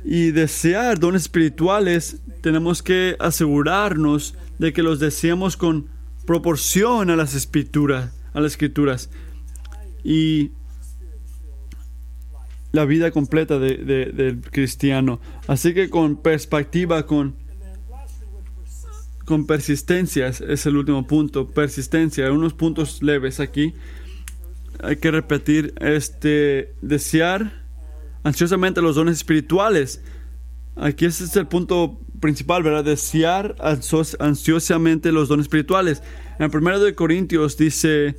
Y 0.04 0.32
desear 0.32 1.00
dones 1.00 1.22
espirituales, 1.22 2.18
tenemos 2.42 2.82
que 2.82 3.16
asegurarnos 3.18 4.34
de 4.58 4.74
que 4.74 4.82
los 4.82 5.00
deseamos 5.00 5.56
con 5.56 5.86
proporción 6.26 7.08
a 7.08 7.16
las 7.16 7.34
escrituras, 7.34 8.12
a 8.34 8.40
las 8.40 8.52
escrituras. 8.52 9.08
Y 10.04 10.50
la 12.76 12.84
vida 12.84 13.10
completa 13.10 13.58
del 13.58 14.40
cristiano. 14.50 15.18
Así 15.48 15.74
que 15.74 15.90
con 15.90 16.16
perspectiva, 16.16 17.06
con 17.06 17.34
con 19.24 19.44
persistencia, 19.44 20.28
es 20.28 20.66
el 20.66 20.76
último 20.76 21.04
punto, 21.04 21.48
persistencia, 21.48 22.30
unos 22.30 22.54
puntos 22.54 23.02
leves 23.02 23.40
aquí. 23.40 23.74
Hay 24.80 24.98
que 24.98 25.10
repetir, 25.10 25.74
este, 25.80 26.74
desear 26.80 27.64
ansiosamente 28.22 28.80
los 28.80 28.94
dones 28.94 29.16
espirituales. 29.16 30.00
Aquí 30.76 31.06
ese 31.06 31.24
es 31.24 31.34
el 31.34 31.48
punto 31.48 31.98
principal, 32.20 32.62
¿verdad? 32.62 32.84
Desear 32.84 33.56
ansiosamente 34.20 35.10
los 35.10 35.28
dones 35.28 35.46
espirituales. 35.46 36.04
En 36.38 36.44
el 36.44 36.50
primero 36.52 36.78
de 36.78 36.94
Corintios 36.94 37.56
dice, 37.56 38.14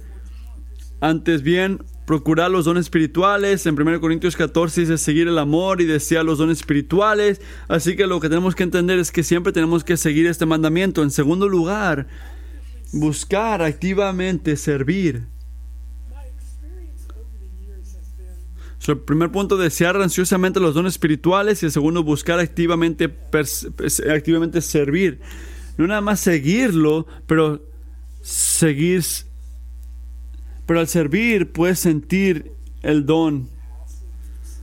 antes 1.00 1.42
bien, 1.42 1.80
procurar 2.08 2.50
los 2.50 2.64
dones 2.64 2.86
espirituales. 2.86 3.66
En 3.66 3.80
1 3.80 4.00
Corintios 4.00 4.38
14 4.38 4.82
dice 4.82 4.98
seguir 4.98 5.28
el 5.28 5.38
amor 5.38 5.82
y 5.82 5.86
desear 5.86 6.24
los 6.24 6.38
dones 6.38 6.60
espirituales. 6.60 7.42
Así 7.68 7.98
que 7.98 8.08
lo 8.08 8.22
que 8.22 8.30
tenemos 8.30 8.56
que 8.56 8.64
entender 8.64 8.98
es 8.98 9.12
que 9.12 9.24
siempre 9.24 9.52
tenemos 9.52 9.84
que 9.84 9.98
seguir 9.98 10.26
este 10.26 10.46
mandamiento. 10.46 11.04
En 11.04 11.12
segundo 11.12 11.50
lugar, 11.50 12.08
buscar 12.94 13.62
activamente 13.62 14.56
servir. 14.56 15.28
el 18.88 19.00
primer 19.00 19.30
punto, 19.30 19.58
desear 19.58 20.02
ansiosamente 20.02 20.62
los 20.62 20.74
dones 20.74 20.94
espirituales 20.94 21.62
y 21.62 21.66
el 21.66 21.74
segundo, 21.74 22.04
buscar 22.04 22.40
activamente, 22.40 23.14
activamente 24.10 24.62
servir. 24.62 25.20
No 25.78 25.88
nada 25.88 26.00
más 26.00 26.22
seguirlo, 26.22 27.06
pero 27.26 27.62
seguir 28.22 29.04
pero 30.68 30.82
al 30.82 30.88
servir 30.88 31.52
puedes 31.52 31.80
sentir 31.80 32.52
el 32.84 33.08
don. 33.08 33.50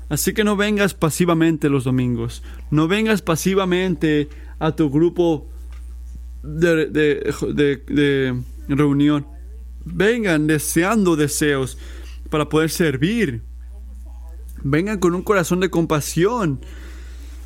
Así 0.08 0.34
que 0.34 0.44
no 0.44 0.54
vengas 0.54 0.94
pasivamente 0.94 1.68
los 1.68 1.84
domingos. 1.84 2.42
No 2.70 2.86
vengas 2.86 3.22
pasivamente 3.22 4.28
a 4.58 4.76
tu 4.76 4.90
grupo 4.90 5.48
de, 6.42 6.86
de, 6.86 8.42
reunión. 8.68 9.26
Vengan 9.84 10.46
deseando 10.46 11.16
deseos 11.16 11.78
para 12.30 12.48
poder 12.48 12.70
servir. 12.70 13.42
Vengan 14.62 14.98
con 14.98 15.14
un 15.14 15.22
corazón 15.22 15.60
de 15.60 15.70
compasión 15.70 16.60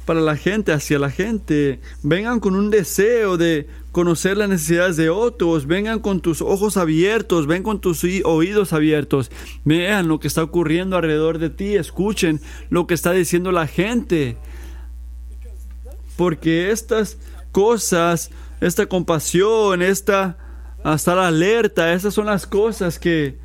para 0.05 0.21
la 0.21 0.37
gente, 0.37 0.73
hacia 0.73 0.99
la 0.99 1.11
gente. 1.11 1.81
Vengan 2.03 2.41
con 2.41 2.57
un 2.57 2.71
deseo 2.71 3.37
de 3.37 3.69
conocer 3.99 4.37
las 4.37 4.49
necesidades 4.49 4.97
de 4.97 5.11
otros, 5.11 5.67
vengan 5.67 5.99
con 5.99 6.21
tus 6.21 6.41
ojos 6.41 6.77
abiertos, 6.77 7.49
ven 7.49 7.65
con 7.65 7.81
tus 7.81 8.05
oídos 8.05 8.73
abiertos, 8.73 9.33
vean 9.65 10.07
lo 10.07 10.21
que 10.21 10.29
está 10.29 10.45
ocurriendo 10.45 10.95
alrededor 10.95 11.39
de 11.39 11.51
ti, 11.51 11.75
escuchen 11.75 12.41
lo 12.71 12.87
que 12.87 12.95
está 12.95 13.11
diciendo 13.11 13.51
la 13.51 13.67
gente. 13.67 14.37
Porque 16.17 16.71
estas 16.71 17.19
cosas, 17.51 18.31
esta 18.61 18.87
compasión, 18.87 19.83
esta 19.83 20.39
estar 20.85 21.19
alerta, 21.19 21.93
esas 21.93 22.15
son 22.15 22.27
las 22.27 22.47
cosas 22.47 23.01
que 23.01 23.41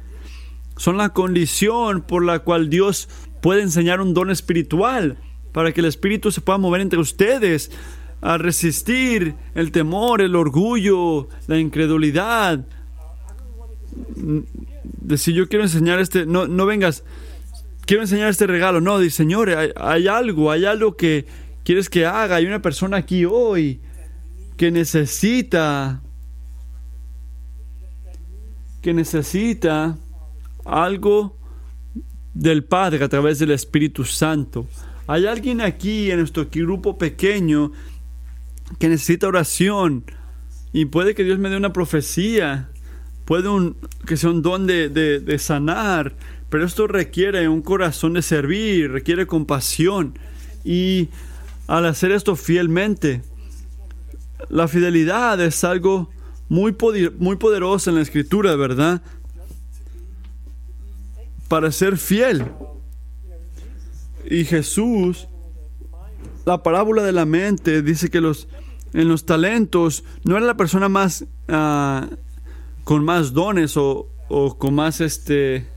son 0.77 0.97
la 0.97 1.09
condición 1.09 2.03
por 2.03 2.23
la 2.23 2.41
cual 2.41 2.69
Dios 2.69 3.09
puede 3.41 3.63
enseñar 3.63 4.01
un 4.01 4.13
don 4.13 4.29
espiritual 4.29 5.17
para 5.51 5.71
que 5.71 5.81
el 5.81 5.87
Espíritu 5.87 6.31
se 6.31 6.41
pueda 6.41 6.59
mover 6.59 6.81
entre 6.81 6.99
ustedes 6.99 7.71
a 8.23 8.37
resistir 8.37 9.35
el 9.53 9.73
temor, 9.73 10.21
el 10.21 10.37
orgullo, 10.37 11.27
la 11.47 11.59
incredulidad. 11.59 12.65
Decir, 15.01 15.35
yo 15.35 15.49
quiero 15.49 15.65
enseñar 15.65 15.99
este, 15.99 16.25
no, 16.25 16.47
no 16.47 16.65
vengas, 16.65 17.03
quiero 17.85 18.03
enseñar 18.03 18.29
este 18.29 18.47
regalo. 18.47 18.79
No, 18.79 18.97
dice, 18.97 19.17
Señor, 19.17 19.49
hay, 19.75 20.07
algo, 20.07 20.51
hay 20.51 20.63
algo 20.63 20.95
que 20.95 21.25
quieres 21.65 21.89
que 21.89 22.05
haga. 22.05 22.37
Hay 22.37 22.45
una 22.45 22.61
persona 22.61 22.95
aquí 22.95 23.25
hoy 23.25 23.81
que 24.55 24.71
necesita, 24.71 26.01
que 28.81 28.93
necesita 28.93 29.97
algo 30.63 31.35
del 32.33 32.63
Padre 32.63 33.03
a 33.03 33.09
través 33.09 33.39
del 33.39 33.51
Espíritu 33.51 34.05
Santo. 34.05 34.65
Hay 35.07 35.25
alguien 35.25 35.59
aquí 35.59 36.09
en 36.09 36.19
nuestro 36.19 36.47
grupo 36.49 36.97
pequeño 36.97 37.73
que 38.79 38.89
necesita 38.89 39.27
oración 39.27 40.03
y 40.71 40.85
puede 40.85 41.15
que 41.15 41.23
Dios 41.23 41.39
me 41.39 41.49
dé 41.49 41.57
una 41.57 41.73
profecía, 41.73 42.69
puede 43.25 43.49
un, 43.49 43.77
que 44.05 44.17
sea 44.17 44.29
un 44.29 44.41
don 44.41 44.67
de, 44.67 44.89
de 44.89 45.39
sanar, 45.39 46.13
pero 46.49 46.65
esto 46.65 46.87
requiere 46.87 47.47
un 47.47 47.61
corazón 47.61 48.13
de 48.13 48.21
servir, 48.21 48.91
requiere 48.91 49.27
compasión 49.27 50.17
y 50.63 51.09
al 51.67 51.85
hacer 51.85 52.11
esto 52.11 52.35
fielmente, 52.35 53.21
la 54.49 54.67
fidelidad 54.67 55.39
es 55.41 55.63
algo 55.63 56.09
muy, 56.49 56.75
muy 57.17 57.35
poderoso 57.37 57.89
en 57.89 57.95
la 57.95 58.01
escritura, 58.01 58.55
¿verdad? 58.55 59.01
Para 61.47 61.71
ser 61.71 61.97
fiel. 61.97 62.45
Y 64.25 64.45
Jesús, 64.45 65.27
la 66.45 66.61
parábola 66.63 67.03
de 67.03 67.11
la 67.11 67.25
mente, 67.25 67.81
dice 67.81 68.09
que 68.09 68.21
los 68.21 68.47
en 68.93 69.07
los 69.07 69.25
talentos, 69.25 70.03
no 70.23 70.37
era 70.37 70.45
la 70.45 70.57
persona 70.57 70.89
más 70.89 71.25
ah, 71.47 72.07
con 72.83 73.03
más 73.03 73.33
dones 73.33 73.75
o, 73.77 74.09
con 74.57 74.75
más 74.75 75.01
este 75.01 75.67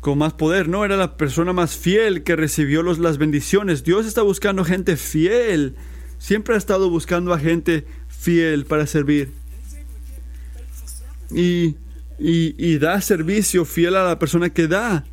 con 0.00 0.16
más 0.16 0.32
poder, 0.32 0.66
no, 0.68 0.84
era 0.84 0.96
la 0.96 1.18
persona 1.18 1.52
más 1.52 1.76
fiel 1.76 2.22
que 2.22 2.34
recibió 2.34 2.82
los, 2.82 2.98
las 2.98 3.18
bendiciones. 3.18 3.84
Dios 3.84 4.06
está 4.06 4.22
buscando 4.22 4.64
gente 4.64 4.96
fiel. 4.96 5.76
Siempre 6.18 6.54
ha 6.54 6.58
estado 6.58 6.88
buscando 6.88 7.34
a 7.34 7.38
gente 7.38 7.84
fiel 8.08 8.64
para 8.64 8.86
servir. 8.86 9.30
Y, 11.30 11.76
y, 12.18 12.54
y 12.56 12.78
da 12.78 12.98
servicio 13.02 13.66
fiel 13.66 13.94
a 13.94 14.04
la 14.04 14.18
persona 14.18 14.48
que 14.48 14.68
da. 14.68 15.04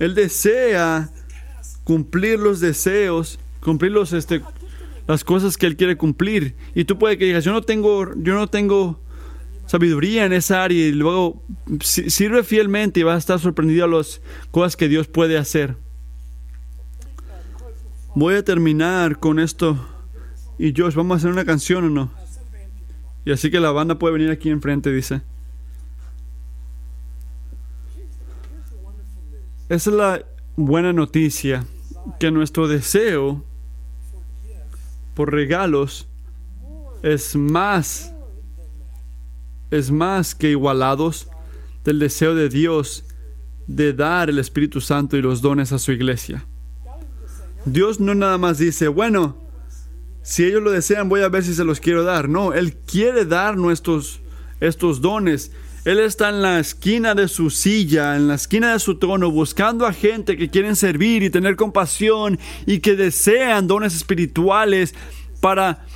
Él 0.00 0.16
desea 0.16 1.08
cumplir 1.84 2.40
los 2.40 2.58
deseos, 2.58 3.38
cumplir 3.60 3.92
los, 3.92 4.12
este, 4.12 4.42
las 5.06 5.24
cosas 5.24 5.56
que 5.56 5.66
Él 5.66 5.76
quiere 5.76 5.96
cumplir. 5.96 6.56
Y 6.74 6.84
tú 6.84 6.98
puedes 6.98 7.18
que 7.18 7.24
digas, 7.24 7.44
yo 7.44 7.52
no 7.52 7.62
tengo, 7.62 8.12
yo 8.16 8.34
no 8.34 8.48
tengo 8.48 9.00
sabiduría 9.66 10.24
en 10.24 10.32
esa 10.32 10.62
área 10.62 10.86
y 10.86 10.92
luego 10.92 11.42
sirve 11.80 12.44
fielmente 12.44 13.00
y 13.00 13.02
vas 13.02 13.16
a 13.16 13.18
estar 13.18 13.40
sorprendido 13.40 13.84
a 13.84 13.88
las 13.88 14.20
cosas 14.50 14.76
que 14.76 14.88
Dios 14.88 15.08
puede 15.08 15.38
hacer. 15.38 15.76
Voy 18.14 18.34
a 18.34 18.44
terminar 18.44 19.18
con 19.18 19.38
esto. 19.38 19.78
Y 20.58 20.72
Josh, 20.74 20.94
¿vamos 20.94 21.16
a 21.16 21.18
hacer 21.18 21.30
una 21.30 21.44
canción 21.44 21.84
o 21.84 21.90
no? 21.90 22.10
Y 23.24 23.32
así 23.32 23.50
que 23.50 23.60
la 23.60 23.72
banda 23.72 23.98
puede 23.98 24.14
venir 24.14 24.30
aquí 24.30 24.48
enfrente, 24.48 24.90
dice. 24.92 25.20
Esa 29.68 29.90
es 29.90 29.96
la 29.96 30.24
buena 30.54 30.92
noticia, 30.92 31.66
que 32.20 32.30
nuestro 32.30 32.68
deseo 32.68 33.44
por 35.16 35.32
regalos 35.32 36.06
es 37.02 37.34
más 37.34 38.12
es 39.70 39.90
más 39.90 40.34
que 40.34 40.50
igualados 40.50 41.28
del 41.84 41.98
deseo 41.98 42.34
de 42.34 42.50
Dios 42.50 43.04
de 43.66 43.94
dar 43.94 44.28
el 44.28 44.38
Espíritu 44.38 44.80
Santo 44.80 45.16
y 45.16 45.22
los 45.22 45.40
dones 45.40 45.72
a 45.72 45.78
su 45.78 45.90
iglesia. 45.90 46.46
Dios 47.64 47.98
no 47.98 48.14
nada 48.14 48.38
más 48.38 48.58
dice, 48.58 48.86
bueno, 48.86 49.36
si 50.22 50.44
ellos 50.44 50.62
lo 50.62 50.70
desean 50.70 51.08
voy 51.08 51.22
a 51.22 51.28
ver 51.28 51.42
si 51.42 51.54
se 51.54 51.64
los 51.64 51.80
quiero 51.80 52.04
dar. 52.04 52.28
No, 52.28 52.52
Él 52.52 52.76
quiere 52.76 53.24
dar 53.24 53.56
nuestros, 53.56 54.20
estos 54.60 55.00
dones 55.00 55.50
él 55.86 56.00
está 56.00 56.30
en 56.30 56.42
la 56.42 56.58
esquina 56.58 57.14
de 57.14 57.28
su 57.28 57.48
silla, 57.48 58.16
en 58.16 58.26
la 58.26 58.34
esquina 58.34 58.72
de 58.72 58.80
su 58.80 58.98
trono, 58.98 59.30
buscando 59.30 59.86
a 59.86 59.92
gente 59.92 60.36
que 60.36 60.50
quieren 60.50 60.74
servir 60.74 61.22
y 61.22 61.30
tener 61.30 61.54
compasión 61.54 62.40
y 62.66 62.80
que 62.80 62.96
desean 62.96 63.68
dones 63.68 63.94
espirituales 63.94 64.96
para... 65.40 65.86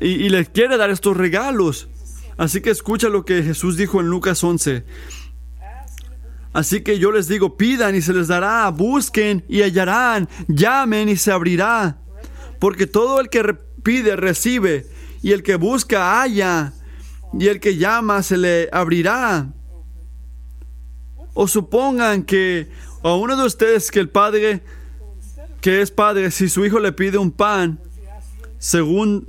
y, 0.00 0.28
les 0.30 0.48
quiere 0.48 0.76
dar 0.76 0.90
estos 0.90 1.16
regalos. 1.16 1.88
Así 2.38 2.60
que 2.60 2.70
escucha 2.70 3.08
lo 3.08 3.24
que 3.24 3.44
Jesús 3.44 3.76
dijo 3.76 4.00
en 4.00 4.08
Lucas 4.08 4.42
11. 4.42 4.84
Así 6.52 6.80
que 6.80 6.98
yo 6.98 7.12
les 7.12 7.28
digo, 7.28 7.56
pidan 7.56 7.94
y 7.94 8.02
se 8.02 8.12
les 8.12 8.26
dará, 8.26 8.68
busquen 8.70 9.44
y 9.48 9.62
hallarán, 9.62 10.28
llamen 10.48 11.08
y 11.08 11.14
se 11.16 11.30
abrirá. 11.30 11.98
Porque 12.58 12.88
todo 12.88 13.20
el 13.20 13.28
que 13.28 13.56
pide 13.84 14.16
recibe, 14.16 14.86
y 15.22 15.30
el 15.30 15.44
que 15.44 15.54
busca 15.54 16.20
halla, 16.20 16.72
y 17.32 17.48
el 17.48 17.60
que 17.60 17.76
llama 17.76 18.22
se 18.22 18.36
le 18.36 18.68
abrirá. 18.72 19.48
O 21.34 21.46
supongan 21.46 22.22
que 22.24 22.68
a 23.02 23.14
uno 23.14 23.36
de 23.36 23.46
ustedes 23.46 23.90
que 23.90 24.00
el 24.00 24.08
padre, 24.08 24.62
que 25.60 25.82
es 25.82 25.90
padre, 25.90 26.30
si 26.30 26.48
su 26.48 26.64
hijo 26.64 26.80
le 26.80 26.92
pide 26.92 27.18
un 27.18 27.30
pan, 27.30 27.78
según 28.58 29.26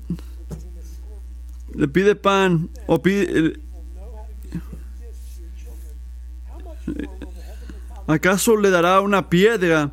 le 1.74 1.88
pide 1.88 2.16
pan 2.16 2.70
o. 2.88 3.02
¿Acaso 8.08 8.58
le 8.58 8.72
dará 8.72 9.02
una 9.02 9.30
piedra? 9.30 9.92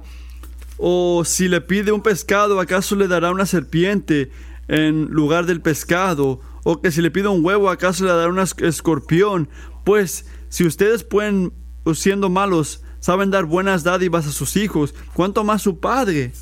O 0.79 1.23
si 1.25 1.49
le 1.49 1.61
pide 1.61 1.93
un 1.93 2.03
pescado, 2.03 2.61
¿acaso 2.61 2.97
le 2.97 3.09
dará 3.09 3.31
una 3.31 3.45
serpiente? 3.45 4.31
en 4.69 5.05
lugar 5.07 5.47
del 5.47 5.61
pescado, 5.61 6.41
o 6.69 6.81
que 6.81 6.91
si 6.91 7.01
le 7.01 7.13
pido 7.13 7.31
un 7.31 7.45
huevo, 7.45 7.71
¿acaso 7.71 8.03
le 8.03 8.11
dará 8.11 8.29
un 8.29 8.41
escorpión? 8.41 9.49
Pues 9.85 10.27
si 10.49 10.67
ustedes 10.67 11.05
pueden, 11.05 11.53
siendo 11.95 12.29
malos, 12.29 12.83
saben 12.99 13.31
dar 13.31 13.45
buenas 13.45 13.85
dádivas 13.85 14.27
a 14.27 14.33
sus 14.33 14.57
hijos, 14.57 14.93
¿cuánto 15.15 15.45
más 15.45 15.63
su 15.63 15.79
Padre? 15.79 16.33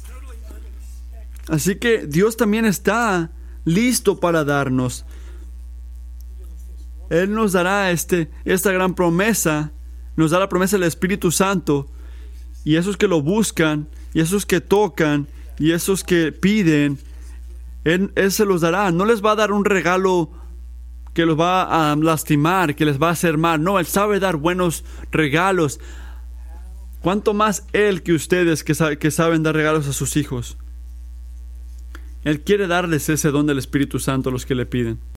Así 1.48 1.76
que 1.76 2.06
Dios 2.06 2.38
también 2.38 2.64
está 2.64 3.32
listo 3.66 4.18
para 4.18 4.44
darnos. 4.44 5.04
Él 7.10 7.34
nos 7.34 7.52
dará 7.52 7.90
este, 7.90 8.30
esta 8.46 8.72
gran 8.72 8.94
promesa, 8.94 9.72
nos 10.16 10.30
da 10.30 10.38
la 10.38 10.48
promesa 10.48 10.78
del 10.78 10.88
Espíritu 10.88 11.32
Santo, 11.32 11.86
y 12.64 12.76
esos 12.76 12.96
que 12.96 13.08
lo 13.08 13.20
buscan, 13.20 13.90
y 14.14 14.22
esos 14.22 14.46
que 14.46 14.62
tocan, 14.62 15.28
y 15.58 15.72
esos 15.72 16.02
que 16.02 16.32
piden, 16.32 16.98
él, 17.84 18.12
se 18.30 18.44
los 18.44 18.62
dará. 18.62 18.90
No 18.90 19.04
les 19.04 19.24
va 19.24 19.32
a 19.32 19.36
dar 19.36 19.52
un 19.52 19.64
regalo 19.64 20.30
que 21.12 21.26
los 21.26 21.38
va 21.38 21.92
a 21.92 21.96
lastimar, 21.96 22.74
que 22.74 22.84
les 22.84 23.00
va 23.00 23.08
a 23.08 23.12
hacer 23.12 23.38
mal. 23.38 23.62
No, 23.62 23.78
Él 23.78 23.86
sabe 23.86 24.18
dar 24.20 24.36
buenos 24.36 24.84
regalos. 25.12 25.80
¿Cuánto 27.00 27.34
más 27.34 27.66
Él 27.72 28.02
que 28.02 28.14
ustedes 28.14 28.64
que, 28.64 28.74
que 28.98 29.10
saben 29.10 29.42
dar 29.42 29.54
regalos 29.54 29.86
a 29.86 29.92
sus 29.92 30.16
hijos? 30.16 30.56
Él 32.24 32.40
quiere 32.40 32.66
darles 32.66 33.08
ese 33.10 33.30
don 33.30 33.46
del 33.46 33.58
Espíritu 33.58 33.98
Santo 33.98 34.30
a 34.30 34.32
los 34.32 34.46
que 34.46 34.54
le 34.54 34.64
piden. 34.64 34.98